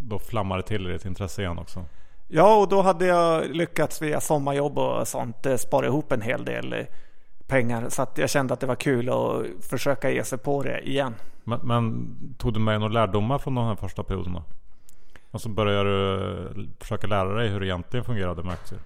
då 0.00 0.18
flammade 0.18 0.62
det 0.62 0.68
till 0.68 0.86
i 0.86 0.92
ditt 0.92 1.04
intresse 1.04 1.42
igen 1.42 1.58
också? 1.58 1.84
Ja, 2.28 2.56
och 2.56 2.68
då 2.68 2.82
hade 2.82 3.06
jag 3.06 3.50
lyckats 3.50 4.02
via 4.02 4.20
sommarjobb 4.20 4.78
och 4.78 5.08
sånt 5.08 5.46
eh, 5.46 5.56
spara 5.56 5.86
ihop 5.86 6.12
en 6.12 6.22
hel 6.22 6.44
del 6.44 6.72
eh, 6.72 6.86
pengar. 7.46 7.88
Så 7.88 8.02
att 8.02 8.18
jag 8.18 8.30
kände 8.30 8.54
att 8.54 8.60
det 8.60 8.66
var 8.66 8.74
kul 8.74 9.08
att 9.08 9.64
försöka 9.70 10.10
ge 10.10 10.24
sig 10.24 10.38
på 10.38 10.62
det 10.62 10.88
igen. 10.88 11.14
Men, 11.46 11.60
men 11.62 12.16
tog 12.38 12.54
du 12.54 12.60
med 12.60 12.80
några 12.80 12.92
lärdomar 12.92 13.38
från 13.38 13.54
de 13.54 13.66
här 13.66 13.76
första 13.76 14.02
perioderna? 14.02 14.42
Och 15.30 15.40
så 15.40 15.48
började 15.48 15.90
du 15.90 16.68
försöka 16.80 17.06
lära 17.06 17.34
dig 17.34 17.48
hur 17.48 17.60
det 17.60 17.66
egentligen 17.66 18.04
fungerade 18.04 18.42
med 18.42 18.52
aktier? 18.52 18.80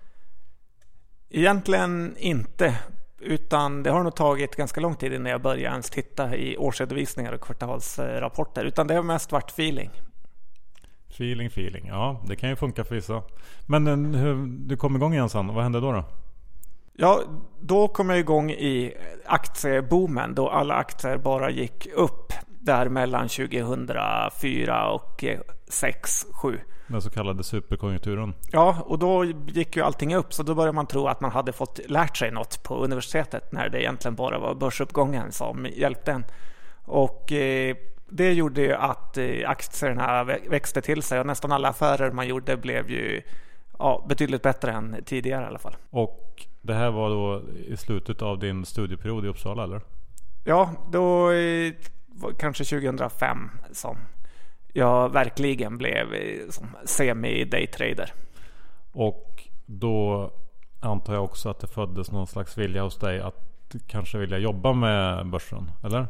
Egentligen 1.31 2.17
inte. 2.19 2.79
Utan 3.19 3.83
det 3.83 3.91
har 3.91 4.03
nog 4.03 4.15
tagit 4.15 4.57
ganska 4.57 4.81
lång 4.81 4.95
tid 4.97 5.13
innan 5.13 5.33
jag 5.33 5.43
började 5.43 5.73
ens 5.75 5.91
titta 5.91 6.37
i 6.37 6.57
årsredovisningar 6.57 7.33
och 7.33 7.41
kvartalsrapporter. 7.41 8.65
Utan 8.65 8.87
det 8.87 8.95
har 8.95 9.03
mest 9.03 9.33
varit 9.33 9.51
feeling. 9.51 9.91
Feeling, 11.09 11.47
feeling. 11.47 11.87
Ja, 11.87 12.23
det 12.27 12.37
kan 12.37 12.51
ju 12.51 12.57
funka 12.57 12.85
för 12.85 12.95
vissa. 12.95 13.23
Men 13.67 13.87
eh, 13.87 14.21
hur, 14.21 14.47
du 14.47 14.77
kom 14.77 14.97
igång 14.97 15.13
igen 15.13 15.29
sen. 15.29 15.47
Vad 15.47 15.63
hände 15.63 15.81
då? 15.81 15.93
då? 15.93 16.05
Ja, 16.93 17.23
då 17.61 17.89
kom 17.89 18.11
jag 18.11 18.19
igång 18.19 18.51
i 18.51 18.95
aktieboomen 19.27 20.35
då 20.35 20.49
alla 20.49 20.75
aktier 20.75 21.17
bara 21.17 21.51
gick 21.51 21.87
upp 21.95 22.33
där 22.47 22.89
mellan 22.89 23.29
2004 23.29 24.91
och 24.91 25.25
6, 25.69 26.27
7. 26.43 26.61
Den 26.87 27.03
så 27.03 27.11
kallade 27.11 27.45
superkonjunkturen. 27.45 28.35
Ja, 28.53 28.77
och 28.87 28.99
då 28.99 29.25
gick 29.47 29.77
ju 29.77 29.83
allting 29.83 30.15
upp 30.15 30.33
så 30.33 30.43
då 30.43 30.55
började 30.55 30.73
man 30.73 30.87
tro 30.87 31.07
att 31.07 31.21
man 31.21 31.31
hade 31.31 31.53
fått 31.53 31.81
lärt 31.89 32.17
sig 32.17 32.31
något 32.31 32.63
på 32.63 32.85
universitetet 32.85 33.53
när 33.53 33.69
det 33.69 33.83
egentligen 33.83 34.15
bara 34.15 34.39
var 34.39 34.55
börsuppgången 34.55 35.33
som 35.33 35.67
hjälpte 35.73 36.13
en. 36.13 36.25
Och 36.85 37.33
eh, 37.33 37.77
det 38.09 38.33
gjorde 38.33 38.61
ju 38.61 38.73
att 38.73 39.17
eh, 39.17 39.51
aktierna 39.51 40.25
växte 40.25 40.81
till 40.81 41.03
sig 41.03 41.21
och 41.21 41.27
nästan 41.27 41.53
alla 41.53 41.69
affärer 41.69 42.11
man 42.11 42.29
gjorde 42.29 42.57
blev 42.57 42.91
ju 42.91 43.23
ja, 43.79 44.07
betydligt 44.09 44.43
bättre 44.43 44.73
än 44.73 44.97
tidigare 45.05 45.43
i 45.43 45.47
alla 45.47 45.59
fall. 45.59 45.77
Och 45.91 46.30
det 46.63 46.75
här 46.75 46.91
var 46.91 47.11
då 47.11 47.43
i 47.67 47.77
slutet 47.77 48.23
av 48.23 48.39
din 48.39 48.65
studieperiod 48.65 49.25
i 49.25 49.29
Uppsala 49.29 49.65
eller? 49.65 49.81
Ja, 50.45 50.71
då 50.93 51.31
kanske 52.39 52.65
2005 52.65 53.51
som 53.73 53.97
jag 54.73 55.13
verkligen 55.13 55.79
blev 55.79 56.07
semi-daytrader. 56.85 58.13
Och 58.93 59.49
då 59.67 60.31
antar 60.81 61.15
jag 61.15 61.25
också 61.25 61.49
att 61.49 61.61
det 61.61 61.67
föddes 61.67 62.13
någon 62.13 62.27
slags 62.27 62.59
vilja 62.59 62.83
hos 62.83 62.97
dig 62.97 63.21
att 63.21 63.51
kanske 63.87 64.19
vilja 64.19 64.39
jobba 64.39 64.73
med 64.73 65.27
börsen, 65.27 65.71
eller? 65.85 66.07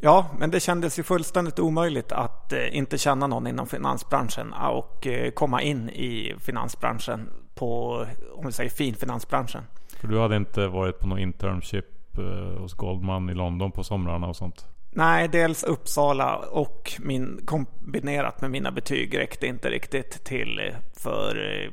Ja, 0.00 0.26
men 0.38 0.50
det 0.50 0.60
kändes 0.60 0.98
ju 0.98 1.02
fullständigt 1.02 1.58
omöjligt 1.58 2.12
att 2.12 2.52
eh, 2.52 2.76
inte 2.76 2.98
känna 2.98 3.26
någon 3.26 3.46
inom 3.46 3.66
finansbranschen 3.66 4.52
och 4.52 5.06
eh, 5.06 5.30
komma 5.30 5.62
in 5.62 5.88
i 5.90 6.34
finansbranschen 6.40 7.30
på, 7.54 8.06
om 8.34 8.46
vi 8.46 8.52
säger 8.52 8.70
finfinansbranschen. 8.70 9.62
För 10.00 10.08
du 10.08 10.18
hade 10.18 10.36
inte 10.36 10.66
varit 10.66 10.98
på 10.98 11.06
någon 11.06 11.18
internship 11.18 12.18
eh, 12.18 12.60
hos 12.60 12.74
Goldman 12.74 13.30
i 13.30 13.34
London 13.34 13.72
på 13.72 13.84
somrarna 13.84 14.26
och 14.26 14.36
sånt? 14.36 14.66
Nej, 14.90 15.28
dels 15.28 15.62
Uppsala 15.62 16.36
och 16.36 16.92
min, 16.98 17.40
kombinerat 17.44 18.40
med 18.40 18.50
mina 18.50 18.70
betyg 18.70 19.18
räckte 19.18 19.46
inte 19.46 19.70
riktigt 19.70 20.24
till 20.24 20.58
eh, 20.58 20.74
för 20.96 21.36
eh, 21.36 21.70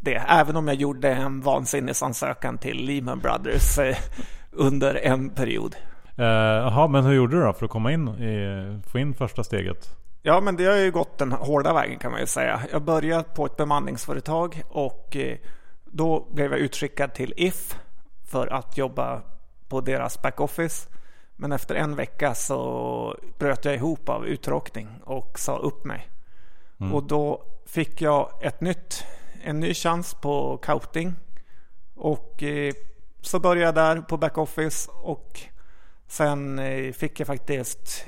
det. 0.00 0.16
Även 0.28 0.56
om 0.56 0.68
jag 0.68 0.76
gjorde 0.76 1.10
en 1.10 1.40
vansinnesansökan 1.40 2.58
till 2.58 2.86
Lehman 2.86 3.18
Brothers 3.18 3.78
under 4.50 4.94
en 4.94 5.30
period. 5.30 5.76
Jaha, 6.16 6.84
uh, 6.84 6.90
men 6.90 7.04
hur 7.04 7.12
gjorde 7.14 7.36
du 7.36 7.42
då 7.42 7.52
för 7.52 7.64
att 7.64 7.70
komma 7.70 7.92
in 7.92 8.08
i, 8.08 8.80
få 8.86 8.98
in 8.98 9.14
första 9.14 9.44
steget? 9.44 10.03
Ja, 10.26 10.40
men 10.40 10.56
det 10.56 10.64
har 10.64 10.76
ju 10.76 10.90
gått 10.90 11.18
den 11.18 11.32
hårda 11.32 11.72
vägen 11.72 11.98
kan 11.98 12.10
man 12.10 12.20
ju 12.20 12.26
säga. 12.26 12.62
Jag 12.72 12.82
började 12.82 13.22
på 13.22 13.46
ett 13.46 13.56
bemanningsföretag 13.56 14.62
och 14.68 15.16
då 15.84 16.26
blev 16.30 16.50
jag 16.52 16.60
utskickad 16.60 17.14
till 17.14 17.34
If 17.36 17.78
för 18.24 18.46
att 18.46 18.76
jobba 18.76 19.22
på 19.68 19.80
deras 19.80 20.22
backoffice. 20.22 20.88
Men 21.36 21.52
efter 21.52 21.74
en 21.74 21.96
vecka 21.96 22.34
så 22.34 23.16
bröt 23.38 23.64
jag 23.64 23.74
ihop 23.74 24.08
av 24.08 24.26
uttråkning 24.26 24.88
och 25.04 25.38
sa 25.38 25.56
upp 25.56 25.84
mig. 25.84 26.08
Mm. 26.80 26.94
Och 26.94 27.02
då 27.02 27.42
fick 27.66 28.02
jag 28.02 28.30
ett 28.42 28.60
nytt, 28.60 29.04
en 29.42 29.60
ny 29.60 29.74
chans 29.74 30.14
på 30.14 30.58
scouting. 30.62 31.14
Och 31.94 32.42
eh, 32.42 32.74
så 33.20 33.40
började 33.40 33.66
jag 33.66 33.74
där 33.74 34.00
på 34.00 34.16
backoffice 34.16 34.90
och 34.92 35.40
sen 36.06 36.58
eh, 36.58 36.92
fick 36.92 37.20
jag 37.20 37.26
faktiskt 37.26 38.06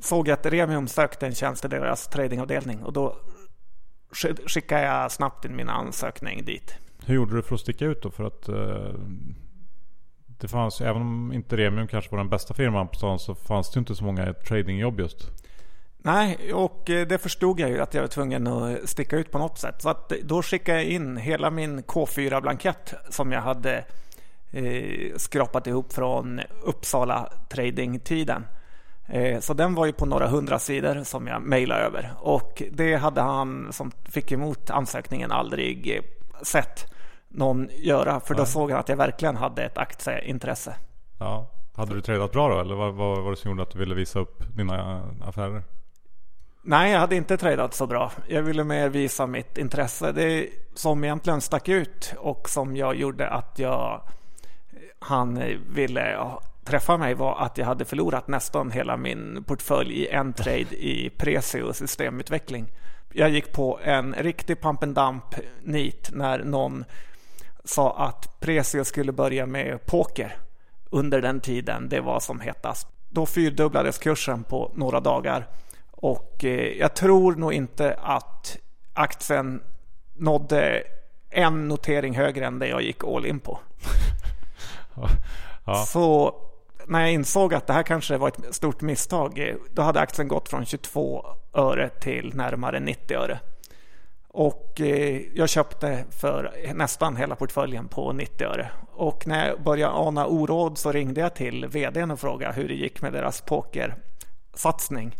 såg 0.00 0.28
jag 0.28 0.32
att 0.32 0.46
Remium 0.46 0.88
sökte 0.88 1.26
en 1.26 1.34
tjänst 1.34 1.64
i 1.64 1.68
deras 1.68 2.08
tradingavdelning 2.08 2.82
och 2.82 2.92
då 2.92 3.16
skickade 4.46 4.82
jag 4.82 5.12
snabbt 5.12 5.44
in 5.44 5.56
min 5.56 5.68
ansökning 5.68 6.44
dit. 6.44 6.74
Hur 7.06 7.14
gjorde 7.14 7.36
du 7.36 7.42
för 7.42 7.54
att 7.54 7.60
sticka 7.60 7.84
ut 7.84 8.02
då? 8.02 8.10
För 8.10 8.24
att 8.24 8.48
eh, 8.48 8.94
det 10.26 10.48
fanns, 10.48 10.80
även 10.80 11.02
om 11.02 11.32
inte 11.32 11.56
Remium 11.56 11.88
kanske 11.88 12.10
var 12.10 12.18
den 12.18 12.28
bästa 12.28 12.54
firman 12.54 12.88
på 12.88 12.94
stan 12.94 13.18
så 13.18 13.34
fanns 13.34 13.70
det 13.70 13.78
inte 13.78 13.94
så 13.94 14.04
många 14.04 14.32
tradingjobb 14.32 15.00
just. 15.00 15.30
Nej, 16.02 16.52
och 16.52 16.90
eh, 16.90 17.06
det 17.06 17.18
förstod 17.18 17.60
jag 17.60 17.70
ju 17.70 17.80
att 17.80 17.94
jag 17.94 18.00
var 18.00 18.08
tvungen 18.08 18.46
att 18.46 18.88
sticka 18.88 19.16
ut 19.16 19.30
på 19.30 19.38
något 19.38 19.58
sätt. 19.58 19.82
Så 19.82 19.88
att 19.88 20.12
då 20.22 20.42
skickade 20.42 20.82
jag 20.82 20.86
in 20.86 21.16
hela 21.16 21.50
min 21.50 21.82
K4-blankett 21.82 22.94
som 23.10 23.32
jag 23.32 23.40
hade 23.40 23.84
eh, 24.50 25.16
skrapat 25.16 25.66
ihop 25.66 25.92
från 25.92 26.40
Uppsala 26.62 27.32
tradingtiden. 27.48 28.42
Eh, 28.42 28.59
så 29.40 29.54
den 29.54 29.74
var 29.74 29.86
ju 29.86 29.92
på 29.92 30.06
några 30.06 30.26
hundra 30.26 30.58
sidor 30.58 31.04
som 31.04 31.26
jag 31.26 31.42
mejlade 31.42 31.80
över. 31.80 32.12
Och 32.18 32.62
det 32.72 32.94
hade 32.94 33.20
han 33.20 33.72
som 33.72 33.90
fick 34.04 34.32
emot 34.32 34.70
ansökningen 34.70 35.32
aldrig 35.32 35.96
eh, 35.96 36.02
sett 36.42 36.92
någon 37.28 37.68
göra. 37.72 38.20
För 38.20 38.34
då 38.34 38.42
Nej. 38.42 38.52
såg 38.52 38.70
han 38.70 38.80
att 38.80 38.88
jag 38.88 38.96
verkligen 38.96 39.36
hade 39.36 39.64
ett 39.64 39.78
aktieintresse. 39.78 40.74
Ja. 41.18 41.50
Hade 41.74 41.94
du 41.94 42.00
tradat 42.00 42.32
bra 42.32 42.48
då? 42.48 42.60
Eller 42.60 42.74
vad, 42.74 42.94
vad 42.94 43.22
var 43.22 43.30
det 43.30 43.36
som 43.36 43.50
gjorde 43.50 43.62
att 43.62 43.70
du 43.70 43.78
ville 43.78 43.94
visa 43.94 44.18
upp 44.18 44.56
dina 44.56 45.02
affärer? 45.24 45.62
Nej, 46.62 46.92
jag 46.92 47.00
hade 47.00 47.16
inte 47.16 47.36
tradat 47.36 47.74
så 47.74 47.86
bra. 47.86 48.12
Jag 48.28 48.42
ville 48.42 48.64
mer 48.64 48.88
visa 48.88 49.26
mitt 49.26 49.58
intresse. 49.58 50.12
Det 50.12 50.48
som 50.74 51.04
egentligen 51.04 51.40
stack 51.40 51.68
ut 51.68 52.14
och 52.18 52.48
som 52.48 52.76
jag 52.76 52.96
gjorde 52.96 53.28
att 53.28 53.58
jag 53.58 54.02
han 54.98 55.42
ville 55.74 56.18
träffa 56.70 56.96
mig 56.96 57.14
var 57.14 57.36
att 57.38 57.58
jag 57.58 57.66
hade 57.66 57.84
förlorat 57.84 58.28
nästan 58.28 58.70
hela 58.70 58.96
min 58.96 59.44
portfölj 59.44 59.94
i 59.94 60.08
en 60.08 60.32
trade 60.32 60.76
i 60.76 61.10
Presio 61.18 61.72
systemutveckling. 61.72 62.66
Jag 63.12 63.30
gick 63.30 63.52
på 63.52 63.80
en 63.82 64.14
riktig 64.14 64.60
pump 64.60 64.82
and 64.82 64.94
dump 64.94 65.24
nit 65.62 66.10
när 66.12 66.44
någon 66.44 66.84
sa 67.64 67.96
att 67.98 68.40
Presio 68.40 68.84
skulle 68.84 69.12
börja 69.12 69.46
med 69.46 69.86
poker 69.86 70.36
under 70.90 71.22
den 71.22 71.40
tiden 71.40 71.88
det 71.88 72.00
var 72.00 72.20
som 72.20 72.40
hetast. 72.40 72.88
Då 73.08 73.26
fyrdubblades 73.26 73.98
kursen 73.98 74.44
på 74.44 74.72
några 74.74 75.00
dagar 75.00 75.46
och 75.90 76.44
eh, 76.44 76.78
jag 76.78 76.94
tror 76.94 77.34
nog 77.34 77.52
inte 77.52 77.94
att 77.94 78.56
aktien 78.94 79.62
nådde 80.14 80.82
en 81.30 81.68
notering 81.68 82.16
högre 82.16 82.46
än 82.46 82.58
det 82.58 82.68
jag 82.68 82.82
gick 82.82 83.04
all 83.04 83.26
in 83.26 83.40
på. 83.40 83.58
ja. 85.64 85.74
Så 85.74 86.34
när 86.90 87.00
jag 87.00 87.12
insåg 87.12 87.54
att 87.54 87.66
det 87.66 87.72
här 87.72 87.82
kanske 87.82 88.16
var 88.16 88.28
ett 88.28 88.54
stort 88.54 88.80
misstag, 88.80 89.38
eh, 89.38 89.54
då 89.74 89.82
hade 89.82 90.00
aktien 90.00 90.28
gått 90.28 90.48
från 90.48 90.64
22 90.64 91.26
öre 91.54 91.88
till 91.88 92.32
närmare 92.34 92.80
90 92.80 93.16
öre. 93.16 93.38
Och 94.28 94.80
eh, 94.80 95.22
jag 95.34 95.48
köpte 95.48 96.04
för 96.10 96.52
nästan 96.74 97.16
hela 97.16 97.36
portföljen 97.36 97.88
på 97.88 98.12
90 98.12 98.46
öre. 98.46 98.70
Och 98.92 99.26
när 99.26 99.48
jag 99.48 99.62
började 99.62 99.92
ana 99.92 100.26
oråd 100.26 100.78
så 100.78 100.92
ringde 100.92 101.20
jag 101.20 101.34
till 101.34 101.66
vdn 101.66 102.10
och 102.10 102.20
frågade 102.20 102.54
hur 102.54 102.68
det 102.68 102.74
gick 102.74 103.02
med 103.02 103.12
deras 103.12 103.40
pokersatsning. 103.40 105.16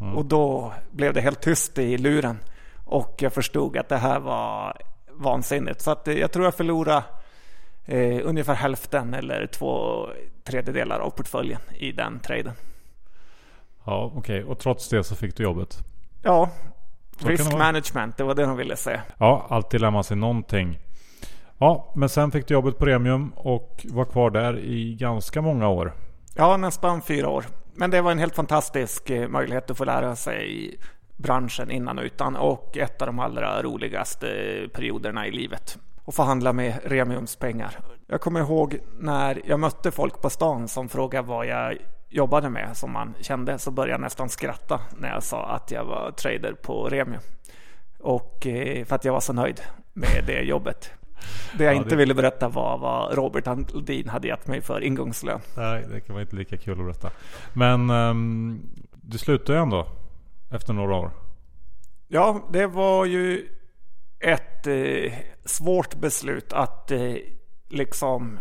Mm. 0.00 0.16
Och 0.16 0.24
då 0.24 0.72
blev 0.90 1.14
det 1.14 1.20
helt 1.20 1.40
tyst 1.42 1.78
i 1.78 1.98
luren. 1.98 2.38
Och 2.84 3.14
jag 3.18 3.32
förstod 3.32 3.76
att 3.76 3.88
det 3.88 3.96
här 3.96 4.20
var 4.20 4.76
vansinnigt. 5.10 5.80
Så 5.80 5.90
att 5.90 6.08
eh, 6.08 6.18
jag 6.18 6.32
tror 6.32 6.44
jag 6.44 6.54
förlorade 6.54 7.04
eh, 7.84 8.20
ungefär 8.24 8.54
hälften 8.54 9.14
eller 9.14 9.46
två 9.46 10.06
tredjedelar 10.44 10.98
av 10.98 11.10
portföljen 11.10 11.60
i 11.74 11.92
den 11.92 12.20
traden. 12.20 12.52
Ja, 13.84 14.12
okej. 14.14 14.18
Okay. 14.18 14.42
Och 14.42 14.58
trots 14.58 14.88
det 14.88 15.04
så 15.04 15.14
fick 15.14 15.36
du 15.36 15.42
jobbet? 15.42 15.78
Ja, 16.22 16.50
risk 17.18 17.52
management, 17.52 18.16
det 18.16 18.24
var 18.24 18.34
det 18.34 18.42
de 18.42 18.56
ville 18.56 18.76
säga. 18.76 19.02
Ja, 19.18 19.46
alltid 19.48 19.80
lär 19.80 19.90
man 19.90 20.04
sig 20.04 20.16
någonting. 20.16 20.78
Ja, 21.58 21.92
men 21.94 22.08
sen 22.08 22.30
fick 22.30 22.48
du 22.48 22.54
jobbet 22.54 22.78
på 22.78 22.86
Remium 22.86 23.32
och 23.36 23.86
var 23.90 24.04
kvar 24.04 24.30
där 24.30 24.58
i 24.58 24.94
ganska 24.94 25.42
många 25.42 25.68
år. 25.68 25.92
Ja, 26.34 26.56
nästan 26.56 27.02
fyra 27.02 27.28
år. 27.28 27.44
Men 27.74 27.90
det 27.90 28.00
var 28.00 28.10
en 28.10 28.18
helt 28.18 28.34
fantastisk 28.34 29.10
eh, 29.10 29.28
möjlighet 29.28 29.70
att 29.70 29.78
få 29.78 29.84
lära 29.84 30.16
sig 30.16 30.74
branschen 31.16 31.70
innan 31.70 31.98
och 31.98 32.04
utan 32.04 32.36
och 32.36 32.76
ett 32.76 33.02
av 33.02 33.06
de 33.06 33.18
allra 33.18 33.62
roligaste 33.62 34.26
perioderna 34.74 35.26
i 35.26 35.30
livet 35.30 35.78
och 36.04 36.14
förhandla 36.14 36.52
med 36.52 36.80
Remiums 36.84 37.36
pengar. 37.36 37.78
Jag 38.06 38.20
kommer 38.20 38.40
ihåg 38.40 38.78
när 38.98 39.40
jag 39.44 39.60
mötte 39.60 39.90
folk 39.90 40.22
på 40.22 40.30
stan 40.30 40.68
som 40.68 40.88
frågade 40.88 41.28
vad 41.28 41.46
jag 41.46 41.76
jobbade 42.08 42.50
med 42.50 42.76
som 42.76 42.92
man 42.92 43.14
kände 43.20 43.58
så 43.58 43.70
började 43.70 43.92
jag 43.92 44.00
nästan 44.00 44.28
skratta 44.28 44.80
när 44.98 45.08
jag 45.08 45.22
sa 45.22 45.46
att 45.46 45.70
jag 45.70 45.84
var 45.84 46.10
trader 46.10 46.52
på 46.52 46.88
Remium. 46.88 47.20
Och 47.98 48.46
eh, 48.46 48.84
för 48.84 48.96
att 48.96 49.04
jag 49.04 49.12
var 49.12 49.20
så 49.20 49.32
nöjd 49.32 49.60
med 49.92 50.24
det 50.26 50.40
jobbet. 50.40 50.90
Det 51.58 51.64
jag 51.64 51.74
ja, 51.74 51.76
inte 51.76 51.90
det... 51.90 51.96
ville 51.96 52.14
berätta 52.14 52.48
var 52.48 52.78
vad 52.78 53.14
Robert 53.14 53.46
Andin 53.46 54.08
hade 54.08 54.28
gett 54.28 54.46
mig 54.46 54.60
för 54.60 54.80
ingångslön. 54.80 55.40
Nej, 55.56 55.86
det 55.90 56.00
kan 56.00 56.14
vara 56.14 56.22
inte 56.22 56.36
lika 56.36 56.56
kul 56.56 56.72
att 56.72 56.84
berätta. 56.86 57.10
Men 57.52 57.90
um, 57.90 58.60
du 58.92 59.18
slutade 59.18 59.58
ju 59.58 59.62
ändå 59.62 59.86
efter 60.50 60.72
några 60.72 60.96
år. 60.96 61.10
Ja, 62.08 62.48
det 62.52 62.66
var 62.66 63.04
ju 63.04 63.48
ett 64.22 64.66
eh, 64.66 65.12
svårt 65.44 65.94
beslut 65.94 66.52
att 66.52 66.90
eh, 66.90 67.14
liksom 67.68 68.38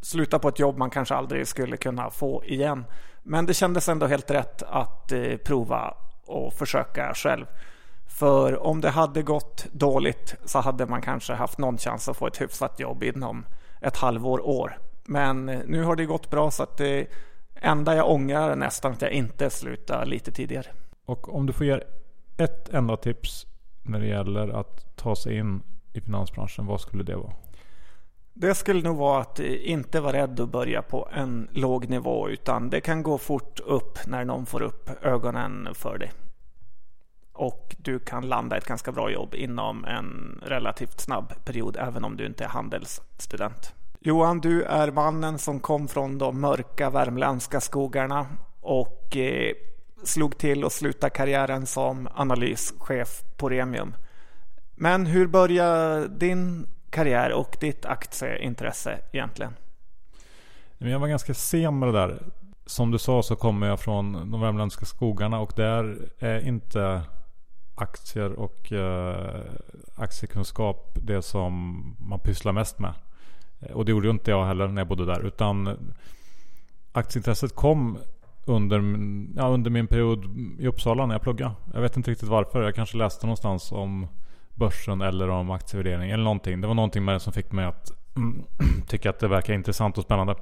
sluta 0.00 0.38
på 0.38 0.48
ett 0.48 0.58
jobb 0.58 0.78
man 0.78 0.90
kanske 0.90 1.14
aldrig 1.14 1.48
skulle 1.48 1.76
kunna 1.76 2.10
få 2.10 2.44
igen. 2.44 2.84
Men 3.22 3.46
det 3.46 3.54
kändes 3.54 3.88
ändå 3.88 4.06
helt 4.06 4.30
rätt 4.30 4.62
att 4.62 5.12
eh, 5.12 5.36
prova 5.36 5.94
och 6.26 6.54
försöka 6.54 7.14
själv. 7.14 7.46
För 8.06 8.66
om 8.66 8.80
det 8.80 8.90
hade 8.90 9.22
gått 9.22 9.66
dåligt 9.72 10.34
så 10.44 10.58
hade 10.58 10.86
man 10.86 11.02
kanske 11.02 11.32
haft 11.32 11.58
någon 11.58 11.78
chans 11.78 12.08
att 12.08 12.16
få 12.16 12.26
ett 12.26 12.40
hyfsat 12.40 12.80
jobb 12.80 13.02
inom 13.02 13.46
ett 13.80 13.96
halvår, 13.96 14.46
år. 14.46 14.78
Men 15.04 15.48
eh, 15.48 15.60
nu 15.66 15.82
har 15.82 15.96
det 15.96 16.04
gått 16.04 16.30
bra 16.30 16.50
så 16.50 16.62
att 16.62 16.76
det 16.76 17.06
enda 17.54 17.96
jag 17.96 18.10
ångrar 18.10 18.50
är 18.50 18.56
nästan 18.56 18.92
att 18.92 19.02
jag 19.02 19.10
inte 19.10 19.50
slutade 19.50 20.06
lite 20.06 20.32
tidigare. 20.32 20.66
Och 21.06 21.34
om 21.34 21.46
du 21.46 21.52
får 21.52 21.66
ge 21.66 21.80
ett 22.36 22.68
enda 22.68 22.96
tips 22.96 23.46
när 23.88 24.00
det 24.00 24.06
gäller 24.06 24.48
att 24.48 24.96
ta 24.96 25.16
sig 25.16 25.36
in 25.38 25.62
i 25.92 26.00
finansbranschen, 26.00 26.66
vad 26.66 26.80
skulle 26.80 27.02
det 27.04 27.16
vara? 27.16 27.32
Det 28.32 28.54
skulle 28.54 28.82
nog 28.82 28.96
vara 28.96 29.20
att 29.20 29.38
inte 29.40 30.00
vara 30.00 30.12
rädd 30.12 30.40
att 30.40 30.48
börja 30.48 30.82
på 30.82 31.08
en 31.12 31.48
låg 31.52 31.88
nivå 31.88 32.28
utan 32.28 32.70
det 32.70 32.80
kan 32.80 33.02
gå 33.02 33.18
fort 33.18 33.60
upp 33.60 33.98
när 34.06 34.24
någon 34.24 34.46
får 34.46 34.62
upp 34.62 34.90
ögonen 35.02 35.68
för 35.74 35.98
dig. 35.98 36.12
Och 37.32 37.76
du 37.78 37.98
kan 37.98 38.28
landa 38.28 38.56
ett 38.56 38.64
ganska 38.64 38.92
bra 38.92 39.10
jobb 39.10 39.34
inom 39.34 39.84
en 39.84 40.40
relativt 40.42 41.00
snabb 41.00 41.44
period 41.44 41.76
även 41.80 42.04
om 42.04 42.16
du 42.16 42.26
inte 42.26 42.44
är 42.44 42.48
handelsstudent. 42.48 43.74
Johan, 44.00 44.40
du 44.40 44.62
är 44.62 44.90
mannen 44.90 45.38
som 45.38 45.60
kom 45.60 45.88
från 45.88 46.18
de 46.18 46.40
mörka 46.40 46.90
värmländska 46.90 47.60
skogarna 47.60 48.26
och 48.60 49.16
eh, 49.16 49.52
slog 50.04 50.38
till 50.38 50.64
och 50.64 50.72
slutade 50.72 51.10
karriären 51.10 51.66
som 51.66 52.08
analyschef 52.14 53.22
på 53.36 53.48
Remium. 53.48 53.94
Men 54.74 55.06
hur 55.06 55.26
började 55.26 56.08
din 56.08 56.66
karriär 56.90 57.32
och 57.32 57.56
ditt 57.60 57.86
aktieintresse 57.86 58.98
egentligen? 59.12 59.52
Jag 60.78 60.98
var 60.98 61.08
ganska 61.08 61.34
sen 61.34 61.78
med 61.78 61.88
det 61.88 61.92
där. 61.92 62.22
Som 62.66 62.90
du 62.90 62.98
sa 62.98 63.22
så 63.22 63.36
kommer 63.36 63.66
jag 63.66 63.80
från 63.80 64.30
de 64.30 64.40
värmländska 64.40 64.84
skogarna 64.84 65.40
och 65.40 65.52
där 65.56 65.98
är 66.18 66.46
inte 66.46 67.02
aktier 67.74 68.32
och 68.32 68.72
eh, 68.72 69.40
aktiekunskap 69.94 70.98
det 71.02 71.22
som 71.22 71.82
man 72.00 72.20
pysslar 72.20 72.52
mest 72.52 72.78
med. 72.78 72.94
Och 73.74 73.84
det 73.84 73.90
gjorde 73.90 74.06
ju 74.06 74.12
inte 74.12 74.30
jag 74.30 74.44
heller 74.44 74.68
när 74.68 74.80
jag 74.80 74.88
bodde 74.88 75.06
där. 75.06 75.26
Utan 75.26 75.66
eh, 75.66 75.74
aktieintresset 76.92 77.54
kom 77.54 77.98
under, 78.46 78.76
ja, 79.36 79.48
under 79.48 79.70
min 79.70 79.86
period 79.86 80.24
i 80.58 80.66
Uppsala 80.66 81.06
när 81.06 81.14
jag 81.14 81.22
pluggade. 81.22 81.54
Jag 81.74 81.80
vet 81.80 81.96
inte 81.96 82.10
riktigt 82.10 82.28
varför. 82.28 82.62
Jag 82.62 82.74
kanske 82.74 82.96
läste 82.96 83.26
någonstans 83.26 83.72
om 83.72 84.06
börsen 84.54 85.00
eller 85.00 85.28
om 85.28 85.50
aktievärdering 85.50 86.10
eller 86.10 86.24
någonting. 86.24 86.60
Det 86.60 86.66
var 86.66 86.74
någonting 86.74 87.04
med 87.04 87.14
det 87.14 87.20
som 87.20 87.32
fick 87.32 87.52
mig 87.52 87.64
att 87.64 87.92
tycka 88.88 89.10
att 89.10 89.18
det 89.18 89.28
verkar 89.28 89.54
intressant 89.54 89.98
och 89.98 90.04
spännande. 90.04 90.34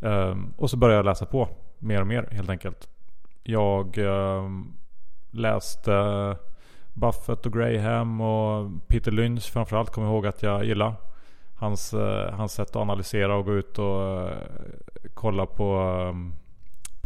Um, 0.00 0.54
och 0.56 0.70
så 0.70 0.76
började 0.76 0.98
jag 0.98 1.04
läsa 1.04 1.26
på 1.26 1.48
mer 1.78 2.00
och 2.00 2.06
mer 2.06 2.28
helt 2.30 2.50
enkelt. 2.50 2.88
Jag 3.42 3.98
um, 3.98 4.76
läste 5.30 6.36
Buffett 6.94 7.46
och 7.46 7.52
Graham 7.52 8.20
och 8.20 8.70
Peter 8.88 9.10
Lynch 9.10 9.52
framförallt 9.52 9.90
kommer 9.90 10.06
jag 10.06 10.14
ihåg 10.14 10.26
att 10.26 10.42
jag 10.42 10.64
gillar. 10.64 10.94
Hans, 11.54 11.94
uh, 11.94 12.30
hans 12.32 12.52
sätt 12.52 12.68
att 12.68 12.76
analysera 12.76 13.36
och 13.36 13.44
gå 13.44 13.54
ut 13.54 13.78
och 13.78 14.24
uh, 14.24 14.32
kolla 15.14 15.46
på, 15.46 15.78
um, 16.10 16.34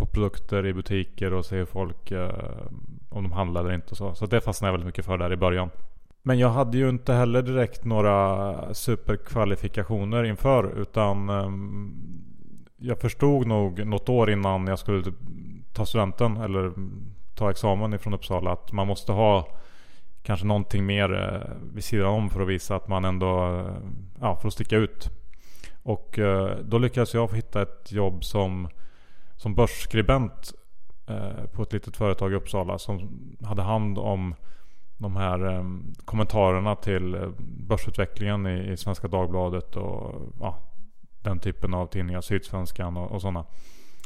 på 0.01 0.07
produkter 0.07 0.67
i 0.67 0.75
butiker 0.75 1.33
och 1.33 1.47
se 1.47 1.57
hur 1.57 1.65
folk 1.65 2.11
eh, 2.11 2.31
om 3.09 3.23
de 3.23 3.33
handlar 3.33 3.61
eller 3.61 3.75
inte 3.75 3.91
och 3.91 3.97
så. 3.97 4.15
Så 4.15 4.27
det 4.27 4.41
fastnade 4.41 4.69
jag 4.69 4.73
väldigt 4.73 4.87
mycket 4.87 5.05
för 5.05 5.19
där 5.19 5.33
i 5.33 5.37
början. 5.37 5.71
Men 6.23 6.39
jag 6.39 6.49
hade 6.49 6.79
ju 6.79 6.89
inte 6.89 7.13
heller 7.13 7.43
direkt 7.43 7.85
några 7.85 8.75
superkvalifikationer 8.75 10.25
inför 10.25 10.81
utan 10.81 11.29
eh, 11.29 11.51
jag 12.77 13.01
förstod 13.01 13.47
nog 13.47 13.87
något 13.87 14.09
år 14.09 14.31
innan 14.31 14.67
jag 14.67 14.79
skulle 14.79 15.05
typ 15.05 15.15
ta 15.73 15.87
studenten 15.87 16.37
eller 16.37 16.73
ta 17.35 17.51
examen 17.51 17.95
ifrån 17.95 18.15
Uppsala 18.15 18.53
att 18.53 18.73
man 18.73 18.87
måste 18.87 19.13
ha 19.13 19.47
kanske 20.23 20.47
någonting 20.47 20.87
mer 20.87 21.15
eh, 21.15 21.53
vid 21.75 21.85
sidan 21.85 22.07
om 22.07 22.31
för 22.31 22.43
att 22.43 22.49
visa 22.49 22.77
att 22.77 22.89
man 22.89 23.05
ändå, 23.05 23.59
eh, 23.59 23.75
ja 24.21 24.37
för 24.37 24.49
att 24.49 24.55
sticka 24.55 24.77
ut. 24.77 25.11
Och 25.83 26.19
eh, 26.19 26.57
då 26.65 26.79
lyckades 26.79 27.15
jag 27.15 27.35
hitta 27.35 27.63
ett 27.63 27.93
jobb 27.93 28.25
som, 28.25 28.69
som 29.41 29.55
börsskribent 29.55 30.53
eh, 31.07 31.45
på 31.53 31.63
ett 31.63 31.73
litet 31.73 31.97
företag 31.97 32.33
i 32.33 32.35
Uppsala 32.35 32.79
som 32.79 33.09
hade 33.45 33.63
hand 33.63 33.99
om 33.99 34.35
de 34.99 35.17
här 35.17 35.55
eh, 35.55 35.65
kommentarerna 36.05 36.77
till 36.77 37.15
eh, 37.15 37.29
börsutvecklingen 37.39 38.47
i, 38.47 38.73
i 38.73 38.77
Svenska 38.77 39.09
Dagbladet 39.09 39.77
och 39.77 40.33
ja, 40.41 40.59
den 41.23 41.39
typen 41.39 41.75
av 41.75 41.87
tidningar, 41.87 42.21
Sydsvenskan 42.21 42.97
och, 42.97 43.13
och 43.13 43.21
sådana. 43.21 43.45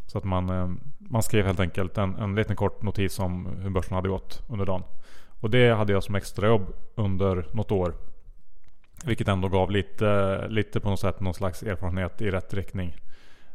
Så 0.06 0.18
att 0.18 0.24
man, 0.24 0.50
eh, 0.50 0.70
man 0.98 1.22
skrev 1.22 1.46
helt 1.46 1.60
enkelt 1.60 1.98
en, 1.98 2.14
en 2.16 2.34
liten 2.34 2.56
kort 2.56 2.82
notis 2.82 3.18
om 3.18 3.46
hur 3.62 3.70
börsen 3.70 3.94
hade 3.94 4.08
gått 4.08 4.42
under 4.48 4.66
dagen. 4.66 4.82
Och 5.40 5.50
det 5.50 5.74
hade 5.74 5.92
jag 5.92 6.02
som 6.02 6.14
extrajobb 6.14 6.72
under 6.94 7.46
något 7.52 7.72
år. 7.72 7.94
Vilket 9.04 9.28
ändå 9.28 9.48
gav 9.48 9.70
lite, 9.70 10.48
lite 10.48 10.80
på 10.80 10.90
något 10.90 11.00
sätt 11.00 11.20
någon 11.20 11.34
slags 11.34 11.62
erfarenhet 11.62 12.22
i 12.22 12.30
rätt 12.30 12.54
riktning. 12.54 12.96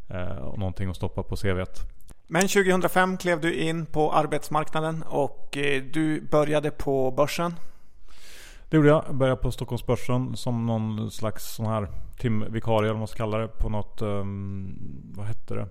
Eh, 0.09 0.37
och 0.37 0.59
någonting 0.59 0.89
att 0.89 0.95
stoppa 0.95 1.23
på 1.23 1.35
CVt. 1.35 1.81
Men 2.27 2.41
2005 2.41 3.17
klev 3.17 3.41
du 3.41 3.53
in 3.53 3.85
på 3.85 4.11
arbetsmarknaden 4.11 5.03
och 5.03 5.57
eh, 5.57 5.83
du 5.83 6.21
började 6.21 6.71
på 6.71 7.11
börsen. 7.11 7.53
Det 8.69 8.77
gjorde 8.77 8.89
jag. 8.89 9.03
Jag 9.07 9.15
började 9.15 9.41
på 9.41 9.51
Stockholmsbörsen 9.51 10.37
som 10.37 10.65
någon 10.65 11.11
slags 11.11 11.55
sån 11.55 11.65
här 11.65 11.87
timvikarie 12.17 12.79
eller 12.79 12.89
vad 12.89 12.99
man 12.99 13.07
ska 13.07 13.17
kalla 13.17 13.37
det. 13.37 13.47
På 13.47 13.69
något, 13.69 14.01
um, 14.01 14.77
vad 15.15 15.25
hette 15.25 15.55
det? 15.55 15.67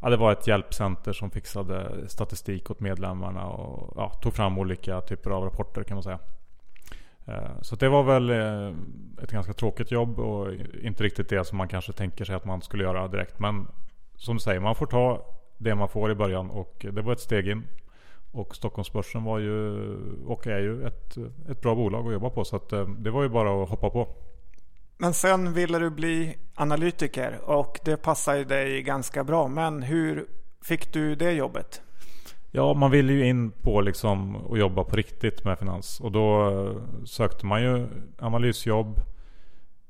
Ja, 0.00 0.10
det 0.10 0.16
var 0.16 0.32
ett 0.32 0.46
hjälpcenter 0.46 1.12
som 1.12 1.30
fixade 1.30 2.08
statistik 2.08 2.70
åt 2.70 2.80
medlemmarna 2.80 3.46
och 3.46 3.92
ja, 3.96 4.10
tog 4.10 4.34
fram 4.34 4.58
olika 4.58 5.00
typer 5.00 5.30
av 5.30 5.44
rapporter 5.44 5.82
kan 5.82 5.94
man 5.94 6.02
säga. 6.02 6.18
Eh, 7.30 7.50
så 7.62 7.76
det 7.76 7.88
var 7.88 8.02
väl 8.02 8.30
eh, 8.30 8.74
ett 9.22 9.30
ganska 9.30 9.52
tråkigt 9.52 9.90
jobb 9.90 10.18
och 10.20 10.52
inte 10.82 11.02
riktigt 11.04 11.28
det 11.28 11.44
som 11.44 11.58
man 11.58 11.68
kanske 11.68 11.92
tänker 11.92 12.24
sig 12.24 12.34
att 12.34 12.44
man 12.44 12.62
skulle 12.62 12.84
göra 12.84 13.08
direkt. 13.08 13.38
Men 13.38 13.68
som 14.16 14.36
du 14.36 14.40
säger, 14.40 14.60
man 14.60 14.74
får 14.74 14.86
ta 14.86 15.26
det 15.58 15.74
man 15.74 15.88
får 15.88 16.10
i 16.10 16.14
början 16.14 16.50
och 16.50 16.86
det 16.92 17.02
var 17.02 17.12
ett 17.12 17.20
steg 17.20 17.48
in. 17.48 17.62
Och 18.32 18.56
Stockholmsbörsen 18.56 19.24
var 19.24 19.38
ju 19.38 19.78
och 20.26 20.46
är 20.46 20.58
ju 20.58 20.86
ett, 20.86 21.16
ett 21.50 21.60
bra 21.60 21.74
bolag 21.74 22.06
att 22.06 22.12
jobba 22.12 22.30
på 22.30 22.44
så 22.44 22.56
att 22.56 22.72
eh, 22.72 22.86
det 22.88 23.10
var 23.10 23.22
ju 23.22 23.28
bara 23.28 23.62
att 23.62 23.68
hoppa 23.68 23.90
på. 23.90 24.08
Men 24.96 25.14
sen 25.14 25.52
ville 25.52 25.78
du 25.78 25.90
bli 25.90 26.38
analytiker 26.54 27.38
och 27.44 27.80
det 27.84 27.96
passar 27.96 28.36
ju 28.36 28.44
dig 28.44 28.82
ganska 28.82 29.24
bra. 29.24 29.48
Men 29.48 29.82
hur 29.82 30.26
fick 30.64 30.92
du 30.92 31.14
det 31.14 31.32
jobbet? 31.32 31.82
Ja, 32.52 32.74
man 32.74 32.90
ville 32.90 33.12
ju 33.12 33.26
in 33.26 33.50
på 33.50 33.80
liksom 33.80 34.36
att 34.52 34.58
jobba 34.58 34.84
på 34.84 34.96
riktigt 34.96 35.44
med 35.44 35.58
finans. 35.58 36.00
Och 36.00 36.12
då 36.12 36.50
eh, 36.50 37.04
sökte 37.04 37.46
man 37.46 37.62
ju 37.62 37.86
analysjobb, 38.18 39.00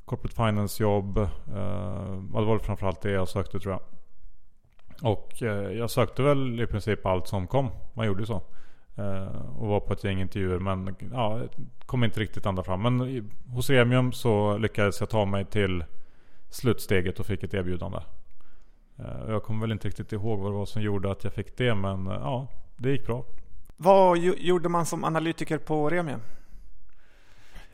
corporate 0.05 0.37
finance 0.37 0.83
jobb. 0.83 1.19
Eh, 1.19 2.23
det 2.33 2.45
var 2.45 2.59
framförallt 2.59 3.01
det 3.01 3.11
jag 3.11 3.29
sökte 3.29 3.59
tror 3.59 3.73
jag. 3.73 3.83
Och 5.13 5.43
eh, 5.43 5.73
jag 5.73 5.91
sökte 5.91 6.23
väl 6.23 6.61
i 6.61 6.67
princip 6.67 7.07
allt 7.07 7.29
som 7.29 7.47
kom. 7.47 7.71
Man 7.95 8.07
gjorde 8.07 8.23
ju 8.23 8.27
så. 8.27 8.43
Eh, 8.97 9.47
och 9.59 9.69
var 9.69 9.81
på 9.81 9.93
ett 9.93 10.05
gäng 10.05 10.21
intervjuer 10.21 10.59
men 10.59 10.97
ja, 11.13 11.43
kom 11.87 12.05
inte 12.05 12.21
riktigt 12.21 12.47
ända 12.47 12.63
fram. 12.63 12.83
Men 12.83 13.31
hos 13.47 13.71
Remium 13.71 14.13
så 14.13 14.59
lyckades 14.59 15.01
jag 15.01 15.11
ta 15.11 15.25
mig 15.25 15.45
till 15.45 15.85
slutsteget 16.49 17.21
och 17.21 17.27
fick 17.27 17.43
ett 17.43 17.55
erbjudande. 17.55 17.99
Eh, 19.05 19.31
jag 19.31 19.43
kommer 19.43 19.61
väl 19.61 19.73
inte 19.73 19.89
riktigt 19.89 20.13
ihåg 20.13 20.39
vad 20.39 20.53
det 20.53 20.57
var 20.57 20.67
som 20.67 20.83
gjorde 20.83 21.11
att 21.11 21.25
jag 21.25 21.33
fick 21.33 21.57
det 21.57 21.75
men 21.75 22.07
eh, 22.07 22.13
ja, 22.13 22.47
det 22.77 22.91
gick 22.91 23.07
bra. 23.07 23.25
Vad 23.77 24.19
gjorde 24.19 24.69
man 24.69 24.87
som 24.87 25.05
analytiker 25.05 25.59
på 25.59 25.91
Remium? 25.91 26.21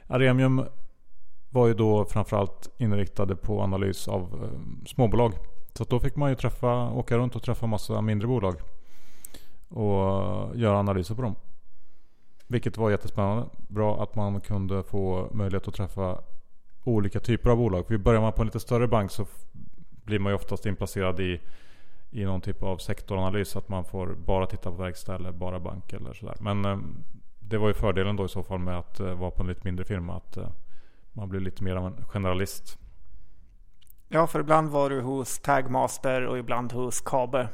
Remium 0.06 0.64
var 1.50 1.66
ju 1.66 1.74
då 1.74 2.04
framförallt 2.04 2.70
inriktade 2.76 3.36
på 3.36 3.62
analys 3.62 4.08
av 4.08 4.50
småbolag. 4.86 5.32
Så 5.74 5.84
då 5.84 6.00
fick 6.00 6.16
man 6.16 6.30
ju 6.30 6.36
träffa, 6.36 6.90
åka 6.90 7.18
runt 7.18 7.36
och 7.36 7.42
träffa 7.42 7.66
massa 7.66 8.00
mindre 8.00 8.28
bolag 8.28 8.54
och 9.68 10.56
göra 10.56 10.78
analyser 10.78 11.14
på 11.14 11.22
dem. 11.22 11.34
Vilket 12.46 12.76
var 12.76 12.90
jättespännande. 12.90 13.46
Bra 13.68 14.02
att 14.02 14.14
man 14.14 14.40
kunde 14.40 14.82
få 14.82 15.28
möjlighet 15.32 15.68
att 15.68 15.74
träffa 15.74 16.18
olika 16.84 17.20
typer 17.20 17.50
av 17.50 17.56
bolag. 17.56 17.86
För 17.86 17.96
börjar 17.96 18.20
man 18.20 18.32
på 18.32 18.42
en 18.42 18.46
lite 18.46 18.60
större 18.60 18.88
bank 18.88 19.10
så 19.10 19.26
blir 20.06 20.18
man 20.18 20.32
ju 20.32 20.36
oftast 20.36 20.66
inplacerad 20.66 21.20
i, 21.20 21.40
i 22.10 22.24
någon 22.24 22.40
typ 22.40 22.62
av 22.62 22.78
sektoranalys. 22.78 23.56
Att 23.56 23.68
man 23.68 23.84
får 23.84 24.14
bara 24.14 24.46
titta 24.46 24.70
på 24.70 24.76
verkstad 24.76 25.14
eller 25.14 25.32
bara 25.32 25.60
bank 25.60 25.92
eller 25.92 26.12
sådär. 26.12 26.36
Men 26.40 26.64
eh, 26.64 26.78
det 27.38 27.58
var 27.58 27.68
ju 27.68 27.74
fördelen 27.74 28.16
då 28.16 28.24
i 28.24 28.28
så 28.28 28.42
fall 28.42 28.58
med 28.58 28.78
att 28.78 29.00
eh, 29.00 29.14
vara 29.14 29.30
på 29.30 29.42
en 29.42 29.48
lite 29.48 29.60
mindre 29.64 29.84
firma. 29.84 30.16
Att 30.16 30.36
eh, 30.36 30.48
man 31.12 31.28
blir 31.28 31.40
lite 31.40 31.64
mer 31.64 31.76
av 31.76 31.86
en 31.86 32.04
generalist. 32.04 32.78
Ja, 34.08 34.26
för 34.26 34.40
ibland 34.40 34.70
var 34.70 34.90
du 34.90 35.00
hos 35.00 35.38
Tagmaster 35.38 36.26
och 36.26 36.38
ibland 36.38 36.72
hos 36.72 37.00
Kabe. 37.00 37.48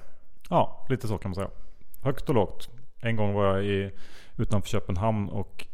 Ja, 0.51 0.87
lite 0.89 1.09
så 1.09 1.19
kan 1.19 1.31
man 1.31 1.35
säga 1.35 1.51
högt 2.03 2.29
och 2.29 2.35
lågt. 2.35 2.69
En 3.01 3.17
gång 3.17 3.33
var 3.33 3.47
jag 3.47 3.65
i, 3.65 3.91
utanför 4.37 4.69
Köpenhamn 4.69 5.29
och 5.29 5.67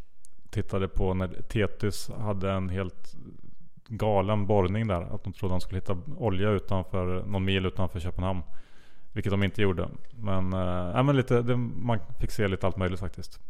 tittade 0.51 0.89
på 0.89 1.15
när 1.15 1.29
Tetis 1.29 2.11
hade 2.19 2.53
en 2.53 2.69
helt 2.69 3.17
galen 3.89 4.47
borrning 4.47 4.87
där. 4.87 5.15
Att 5.15 5.25
de 5.25 5.33
trodde 5.33 5.55
de 5.55 5.61
skulle 5.61 5.81
hitta 5.81 5.97
olja 6.17 6.51
utanför, 6.51 7.23
någon 7.27 7.45
mil 7.45 7.67
utanför 7.67 8.01
Köpenhamn. 8.01 8.43
Vilket 9.13 9.31
de 9.31 9.43
inte 9.43 9.63
gjorde. 9.63 9.89
Men, 10.11 10.53
äh, 10.53 11.03
men 11.03 11.17
lite, 11.17 11.43
det, 11.43 11.57
man 11.57 11.99
fick 12.21 12.31
se 12.31 12.49
lite 12.49 12.67
allt 12.67 12.77
möjligt 12.77 13.01
faktiskt. 13.01 13.41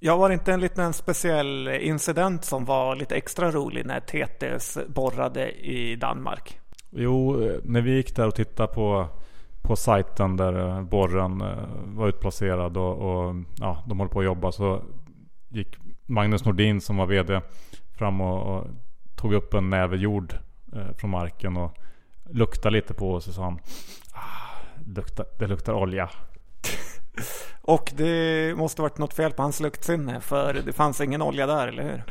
Ja, 0.00 0.16
var 0.16 0.28
det 0.28 0.34
inte 0.34 0.52
en 0.52 0.60
liten 0.60 0.92
speciell 0.92 1.68
incident 1.68 2.44
som 2.44 2.64
var 2.64 2.96
lite 2.96 3.16
extra 3.16 3.50
rolig 3.50 3.86
när 3.86 4.00
TTS 4.00 4.78
borrade 4.88 5.50
i 5.50 5.96
Danmark? 5.96 6.58
Jo, 6.90 7.42
eh, 7.42 7.56
när 7.64 7.80
vi 7.80 7.96
gick 7.96 8.16
där 8.16 8.26
och 8.26 8.34
tittade 8.34 8.74
på 8.74 9.08
på 9.62 9.76
sajten 9.76 10.36
där 10.36 10.68
eh, 10.68 10.82
borren 10.82 11.42
var 11.84 12.08
utplacerad 12.08 12.76
och, 12.76 12.98
och 12.98 13.34
ja, 13.60 13.84
de 13.86 13.98
håller 13.98 14.12
på 14.12 14.18
att 14.18 14.24
jobba 14.24 14.52
så 14.52 14.82
gick 15.48 15.76
Magnus 16.06 16.44
Nordin 16.44 16.80
som 16.80 16.96
var 16.96 17.06
VD 17.06 17.40
fram 17.92 18.20
och, 18.20 18.56
och 18.56 18.66
tog 19.24 19.34
upp 19.34 19.54
en 19.54 19.70
näve 19.70 19.96
jord 19.96 20.34
eh, 20.72 20.96
från 20.96 21.10
marken 21.10 21.56
och 21.56 21.78
luktade 22.30 22.72
lite 22.72 22.94
på 22.94 23.14
oss 23.14 23.28
och 23.28 23.34
sa 23.34 23.42
han 23.42 23.58
ah, 24.12 24.60
luktar, 24.86 25.26
Det 25.38 25.46
luktar 25.46 25.72
olja. 25.72 26.10
och 27.62 27.92
det 27.96 28.54
måste 28.58 28.82
varit 28.82 28.98
något 28.98 29.14
fel 29.14 29.32
på 29.32 29.42
hans 29.42 29.60
luktsinne 29.60 30.20
för 30.20 30.54
det 30.66 30.72
fanns 30.72 31.00
ingen 31.00 31.22
olja 31.22 31.46
där, 31.46 31.68
eller 31.68 31.82
hur? 31.82 32.04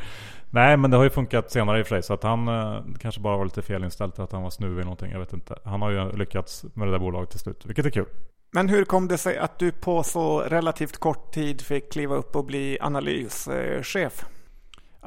Nej 0.50 0.76
men 0.76 0.90
det 0.90 0.96
har 0.96 1.04
ju 1.04 1.10
funkat 1.10 1.50
senare 1.50 1.78
i 1.78 1.82
och 1.82 1.86
för 1.86 1.94
sig. 1.94 2.02
Så 2.02 2.14
att 2.14 2.22
han 2.22 2.48
eh, 2.48 2.80
kanske 3.00 3.20
bara 3.20 3.36
var 3.36 3.44
lite 3.44 3.62
felinställd 3.62 4.20
att 4.20 4.32
han 4.32 4.42
var 4.42 4.50
snuvig 4.50 4.74
eller 4.74 4.84
någonting. 4.84 5.12
Jag 5.12 5.18
vet 5.18 5.32
inte. 5.32 5.58
Han 5.64 5.82
har 5.82 5.90
ju 5.90 6.12
lyckats 6.12 6.64
med 6.74 6.88
det 6.88 6.92
där 6.92 6.98
bolaget 6.98 7.30
till 7.30 7.40
slut. 7.40 7.66
Vilket 7.66 7.86
är 7.86 7.90
kul. 7.90 8.06
Men 8.52 8.68
hur 8.68 8.84
kom 8.84 9.08
det 9.08 9.18
sig 9.18 9.38
att 9.38 9.58
du 9.58 9.72
på 9.72 10.02
så 10.02 10.40
relativt 10.40 10.96
kort 10.96 11.34
tid 11.34 11.62
fick 11.62 11.92
kliva 11.92 12.14
upp 12.14 12.36
och 12.36 12.44
bli 12.44 12.78
analyschef? 12.80 14.24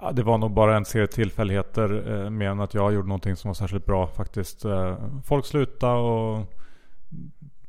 Ja, 0.01 0.11
det 0.11 0.23
var 0.23 0.37
nog 0.37 0.51
bara 0.51 0.77
en 0.77 0.85
serie 0.85 1.07
tillfälligheter 1.07 2.11
eh, 2.11 2.29
mer 2.29 2.49
än 2.49 2.59
att 2.59 2.73
jag 2.73 2.93
gjorde 2.93 3.07
någonting 3.07 3.35
som 3.35 3.49
var 3.49 3.53
särskilt 3.53 3.85
bra 3.85 4.07
faktiskt. 4.07 4.65
Eh, 4.65 4.97
folk 5.25 5.45
slutade 5.45 5.99
och 5.99 6.53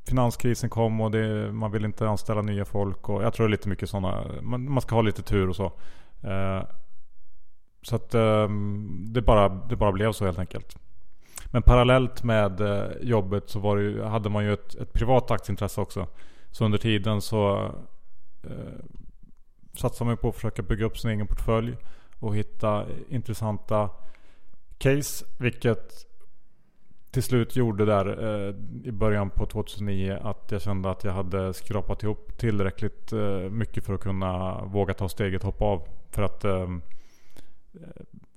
finanskrisen 0.08 0.70
kom 0.70 1.00
och 1.00 1.10
det, 1.10 1.52
man 1.52 1.72
vill 1.72 1.84
inte 1.84 2.08
anställa 2.08 2.42
nya 2.42 2.64
folk. 2.64 3.08
Och 3.08 3.22
jag 3.22 3.34
tror 3.34 3.46
det 3.46 3.48
är 3.48 3.50
lite 3.50 3.68
mycket 3.68 3.90
sådana, 3.90 4.24
man, 4.42 4.70
man 4.70 4.80
ska 4.80 4.94
ha 4.94 5.02
lite 5.02 5.22
tur 5.22 5.48
och 5.48 5.56
så. 5.56 5.72
Eh, 6.22 6.62
så 7.82 7.96
att 7.96 8.14
ehm, 8.14 9.04
det, 9.12 9.22
bara, 9.22 9.48
det 9.48 9.76
bara 9.76 9.92
blev 9.92 10.12
så 10.12 10.24
helt 10.24 10.38
enkelt. 10.38 10.76
Men 11.46 11.62
parallellt 11.62 12.22
med 12.22 12.60
eh, 12.60 12.86
jobbet 13.00 13.50
så 13.50 13.58
var 13.58 13.76
det, 13.76 14.08
hade 14.08 14.28
man 14.28 14.44
ju 14.44 14.52
ett, 14.52 14.74
ett 14.74 14.92
privat 14.92 15.30
aktieintresse 15.30 15.80
också. 15.80 16.06
Så 16.50 16.64
under 16.64 16.78
tiden 16.78 17.20
så 17.20 17.72
eh, 18.42 18.84
satsade 19.72 20.08
man 20.08 20.16
på 20.16 20.28
att 20.28 20.34
försöka 20.34 20.62
bygga 20.62 20.86
upp 20.86 20.98
sin 20.98 21.10
egen 21.10 21.26
portfölj 21.26 21.76
och 22.18 22.36
hitta 22.36 22.86
intressanta 23.08 23.90
case. 24.78 25.24
Vilket 25.38 25.92
till 27.10 27.22
slut 27.22 27.56
gjorde 27.56 27.84
där 27.84 28.06
eh, 28.24 28.54
i 28.84 28.92
början 28.92 29.30
på 29.30 29.46
2009 29.46 30.18
att 30.22 30.52
jag 30.52 30.62
kände 30.62 30.90
att 30.90 31.04
jag 31.04 31.12
hade 31.12 31.54
skrapat 31.54 32.02
ihop 32.02 32.38
tillräckligt 32.38 33.12
eh, 33.12 33.50
mycket 33.50 33.84
för 33.84 33.94
att 33.94 34.00
kunna 34.00 34.64
våga 34.64 34.94
ta 34.94 35.08
steget 35.08 35.42
hoppa 35.42 35.64
av. 35.64 35.88
För 36.10 36.22
att 36.22 36.44
eh, 36.44 36.62
eh, 36.62 36.68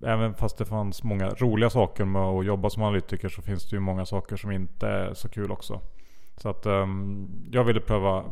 Även 0.03 0.33
fast 0.33 0.57
det 0.57 0.65
fanns 0.65 1.03
många 1.03 1.29
roliga 1.29 1.69
saker 1.69 2.05
med 2.05 2.21
att 2.21 2.45
jobba 2.45 2.69
som 2.69 2.83
analytiker 2.83 3.29
så 3.29 3.41
finns 3.41 3.69
det 3.69 3.75
ju 3.75 3.79
många 3.79 4.05
saker 4.05 4.35
som 4.35 4.51
inte 4.51 4.87
är 4.87 5.13
så 5.13 5.29
kul 5.29 5.51
också. 5.51 5.81
Så 6.37 6.49
att 6.49 6.65
eh, 6.65 6.87
jag 7.51 7.63
ville 7.63 7.79
pröva, 7.79 8.25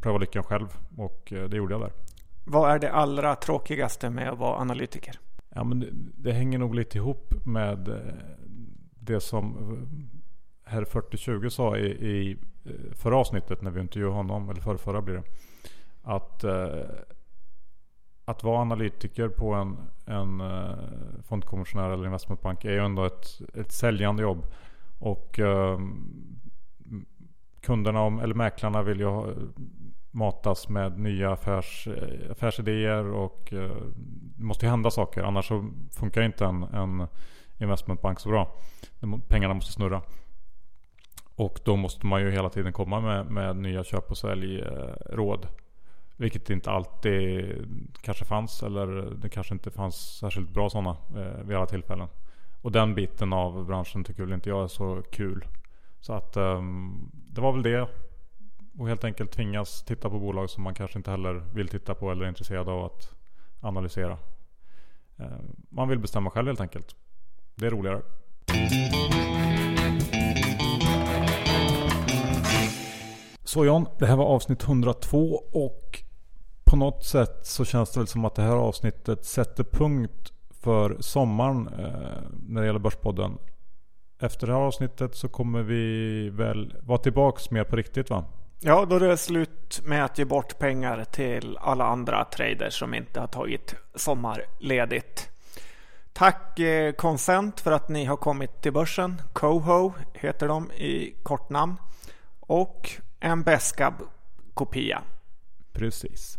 pröva 0.00 0.18
lyckan 0.18 0.42
själv 0.42 0.66
och 0.96 1.32
eh, 1.32 1.44
det 1.44 1.56
gjorde 1.56 1.74
jag 1.74 1.80
där. 1.80 1.92
Vad 2.48 2.70
är 2.70 2.78
det 2.78 2.92
allra 2.92 3.34
tråkigaste 3.36 4.10
med 4.10 4.28
att 4.28 4.38
vara 4.38 4.58
analytiker? 4.58 5.20
Ja, 5.54 5.64
men 5.64 5.80
det, 5.80 5.88
det 6.16 6.32
hänger 6.32 6.58
nog 6.58 6.74
lite 6.74 6.98
ihop 6.98 7.34
med 7.44 7.88
eh, 7.88 7.96
det 9.00 9.20
som 9.20 9.56
eh, 9.56 10.72
herr 10.72 10.84
4020 10.84 11.48
sa 11.48 11.76
i, 11.76 11.86
i 11.86 12.36
eh, 12.64 12.72
förra 12.92 13.16
avsnittet 13.16 13.62
när 13.62 13.70
vi 13.70 13.80
intervjuade 13.80 14.14
honom, 14.14 14.50
eller 14.50 14.60
förra, 14.60 14.78
förra 14.78 15.02
blir 15.02 15.14
det. 15.14 15.22
Att 16.02 16.44
att 18.24 18.42
vara 18.42 18.60
analytiker 18.60 19.28
på 19.28 19.54
en, 19.54 19.76
en 20.04 20.42
fondkommissionär 21.22 21.90
eller 21.90 22.04
investmentbank 22.06 22.64
är 22.64 22.72
ju 22.72 22.78
ändå 22.78 23.04
ett, 23.04 23.40
ett 23.54 23.72
säljande 23.72 24.22
jobb. 24.22 24.46
Och 24.98 25.40
kunderna, 27.60 28.22
eller 28.22 28.34
mäklarna 28.34 28.82
vill 28.82 29.00
ju 29.00 29.06
ha, 29.06 29.26
matas 30.16 30.68
med 30.68 30.98
nya 30.98 31.32
affärs, 31.32 31.88
eh, 31.88 32.30
affärsidéer 32.30 33.04
och 33.04 33.52
eh, 33.52 33.76
det 34.36 34.44
måste 34.44 34.66
ju 34.66 34.70
hända 34.70 34.90
saker. 34.90 35.22
Annars 35.22 35.48
så 35.48 35.70
funkar 35.90 36.22
inte 36.22 36.44
en, 36.44 36.62
en 36.62 37.06
investmentbank 37.58 38.20
så 38.20 38.28
bra. 38.28 38.54
Pengarna 39.28 39.54
måste 39.54 39.72
snurra. 39.72 40.02
Och 41.36 41.60
då 41.64 41.76
måste 41.76 42.06
man 42.06 42.20
ju 42.20 42.30
hela 42.30 42.50
tiden 42.50 42.72
komma 42.72 43.00
med, 43.00 43.26
med 43.26 43.56
nya 43.56 43.84
köp 43.84 44.10
och 44.10 44.18
säljråd. 44.18 45.44
Eh, 45.44 45.50
Vilket 46.16 46.50
inte 46.50 46.70
alltid 46.70 47.54
kanske 48.02 48.24
fanns 48.24 48.62
eller 48.62 48.86
det 49.22 49.28
kanske 49.28 49.54
inte 49.54 49.70
fanns 49.70 50.18
särskilt 50.18 50.50
bra 50.50 50.70
sådana 50.70 50.96
eh, 51.16 51.44
vid 51.44 51.56
alla 51.56 51.66
tillfällen. 51.66 52.08
Och 52.62 52.72
den 52.72 52.94
biten 52.94 53.32
av 53.32 53.66
branschen 53.66 54.04
tycker 54.04 54.22
väl 54.22 54.32
inte 54.32 54.48
jag 54.48 54.64
är 54.64 54.68
så 54.68 55.02
kul. 55.12 55.44
Så 56.00 56.12
att 56.12 56.36
eh, 56.36 56.62
det 57.12 57.40
var 57.40 57.52
väl 57.52 57.62
det. 57.62 57.88
Och 58.78 58.88
helt 58.88 59.04
enkelt 59.04 59.32
tvingas 59.32 59.82
titta 59.82 60.10
på 60.10 60.18
bolag 60.18 60.50
som 60.50 60.62
man 60.62 60.74
kanske 60.74 60.98
inte 60.98 61.10
heller 61.10 61.34
vill 61.54 61.68
titta 61.68 61.94
på 61.94 62.10
eller 62.10 62.24
är 62.24 62.28
intresserad 62.28 62.68
av 62.68 62.84
att 62.84 63.14
analysera. 63.60 64.18
Eh, 65.16 65.26
man 65.68 65.88
vill 65.88 65.98
bestämma 65.98 66.30
själv 66.30 66.46
helt 66.46 66.60
enkelt. 66.60 66.96
Det 67.54 67.66
är 67.66 67.70
roligare. 67.70 68.02
Så 73.44 73.64
John, 73.64 73.86
det 73.98 74.06
här 74.06 74.16
var 74.16 74.24
avsnitt 74.24 74.62
102 74.62 75.42
och 75.52 76.02
på 76.64 76.76
något 76.76 77.04
sätt 77.04 77.46
så 77.46 77.64
känns 77.64 77.90
det 77.90 78.00
väl 78.00 78.06
som 78.06 78.24
att 78.24 78.34
det 78.34 78.42
här 78.42 78.56
avsnittet 78.56 79.24
sätter 79.24 79.64
punkt 79.64 80.32
för 80.50 80.96
sommaren 81.00 81.68
eh, 81.68 82.22
när 82.48 82.60
det 82.60 82.66
gäller 82.66 82.78
Börspodden. 82.78 83.38
Efter 84.18 84.46
det 84.46 84.52
här 84.52 84.60
avsnittet 84.60 85.14
så 85.14 85.28
kommer 85.28 85.62
vi 85.62 86.30
väl 86.30 86.74
vara 86.82 86.98
tillbaks 86.98 87.50
mer 87.50 87.64
på 87.64 87.76
riktigt 87.76 88.10
va? 88.10 88.24
Ja, 88.60 88.84
då 88.84 88.96
är 88.96 89.00
det 89.00 89.16
slut 89.16 89.80
med 89.84 90.04
att 90.04 90.18
ge 90.18 90.24
bort 90.24 90.58
pengar 90.58 91.04
till 91.04 91.58
alla 91.60 91.84
andra 91.84 92.24
traders 92.24 92.78
som 92.78 92.94
inte 92.94 93.20
har 93.20 93.26
tagit 93.26 93.74
sommarledigt. 93.94 95.30
Tack 96.12 96.58
eh, 96.58 96.92
Consent 96.92 97.60
för 97.60 97.72
att 97.72 97.88
ni 97.88 98.04
har 98.04 98.16
kommit 98.16 98.62
till 98.62 98.72
börsen. 98.72 99.22
Coho 99.32 99.92
heter 100.14 100.48
de 100.48 100.70
i 100.70 101.14
kortnamn. 101.22 101.76
Och 102.40 102.90
en 103.20 103.42
Beskab 103.42 103.94
kopia. 104.54 105.02
Precis. 105.72 106.38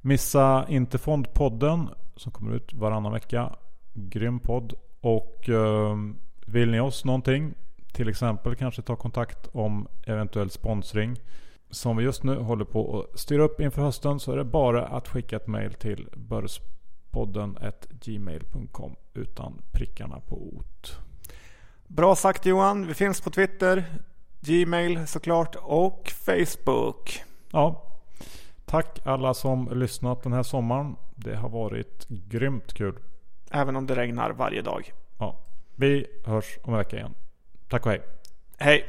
Missa 0.00 0.66
inte 0.68 0.98
Fondpodden 0.98 1.88
som 2.16 2.32
kommer 2.32 2.56
ut 2.56 2.72
varannan 2.72 3.12
vecka. 3.12 3.56
Grym 3.92 4.40
podd. 4.40 4.74
Och 5.00 5.48
eh, 5.48 5.96
vill 6.46 6.70
ni 6.70 6.80
oss 6.80 7.04
någonting, 7.04 7.54
till 7.92 8.08
exempel 8.08 8.56
kanske 8.56 8.82
ta 8.82 8.96
kontakt 8.96 9.48
om 9.52 9.88
eventuell 10.06 10.50
sponsring 10.50 11.16
som 11.70 11.96
vi 11.96 12.04
just 12.04 12.22
nu 12.22 12.36
håller 12.36 12.64
på 12.64 13.00
att 13.00 13.18
styra 13.18 13.42
upp 13.42 13.60
inför 13.60 13.82
hösten 13.82 14.20
så 14.20 14.32
är 14.32 14.36
det 14.36 14.44
bara 14.44 14.86
att 14.86 15.08
skicka 15.08 15.36
ett 15.36 15.46
mail 15.46 15.72
till 15.74 16.08
börspodden 16.16 17.58
gmail.com 17.90 18.96
utan 19.14 19.62
prickarna 19.72 20.20
på 20.20 20.36
ot. 20.36 20.98
Bra 21.86 22.16
sagt 22.16 22.46
Johan. 22.46 22.86
Vi 22.86 22.94
finns 22.94 23.20
på 23.20 23.30
Twitter, 23.30 23.84
Gmail 24.40 25.06
såklart 25.06 25.56
och 25.62 26.12
Facebook. 26.26 27.22
Ja, 27.50 27.88
Tack 28.68 28.98
alla 29.04 29.34
som 29.34 29.68
lyssnat 29.72 30.22
den 30.22 30.32
här 30.32 30.42
sommaren. 30.42 30.96
Det 31.14 31.36
har 31.36 31.48
varit 31.48 32.08
grymt 32.08 32.74
kul. 32.74 32.98
Även 33.50 33.76
om 33.76 33.86
det 33.86 33.96
regnar 33.96 34.30
varje 34.30 34.62
dag. 34.62 34.92
Ja. 35.18 35.36
Vi 35.76 36.06
hörs 36.24 36.58
om 36.62 36.72
en 36.72 36.78
vecka 36.78 36.96
igen. 36.96 37.14
Tack 37.68 37.86
och 37.86 37.92
hej. 37.92 38.02
Hej. 38.58 38.84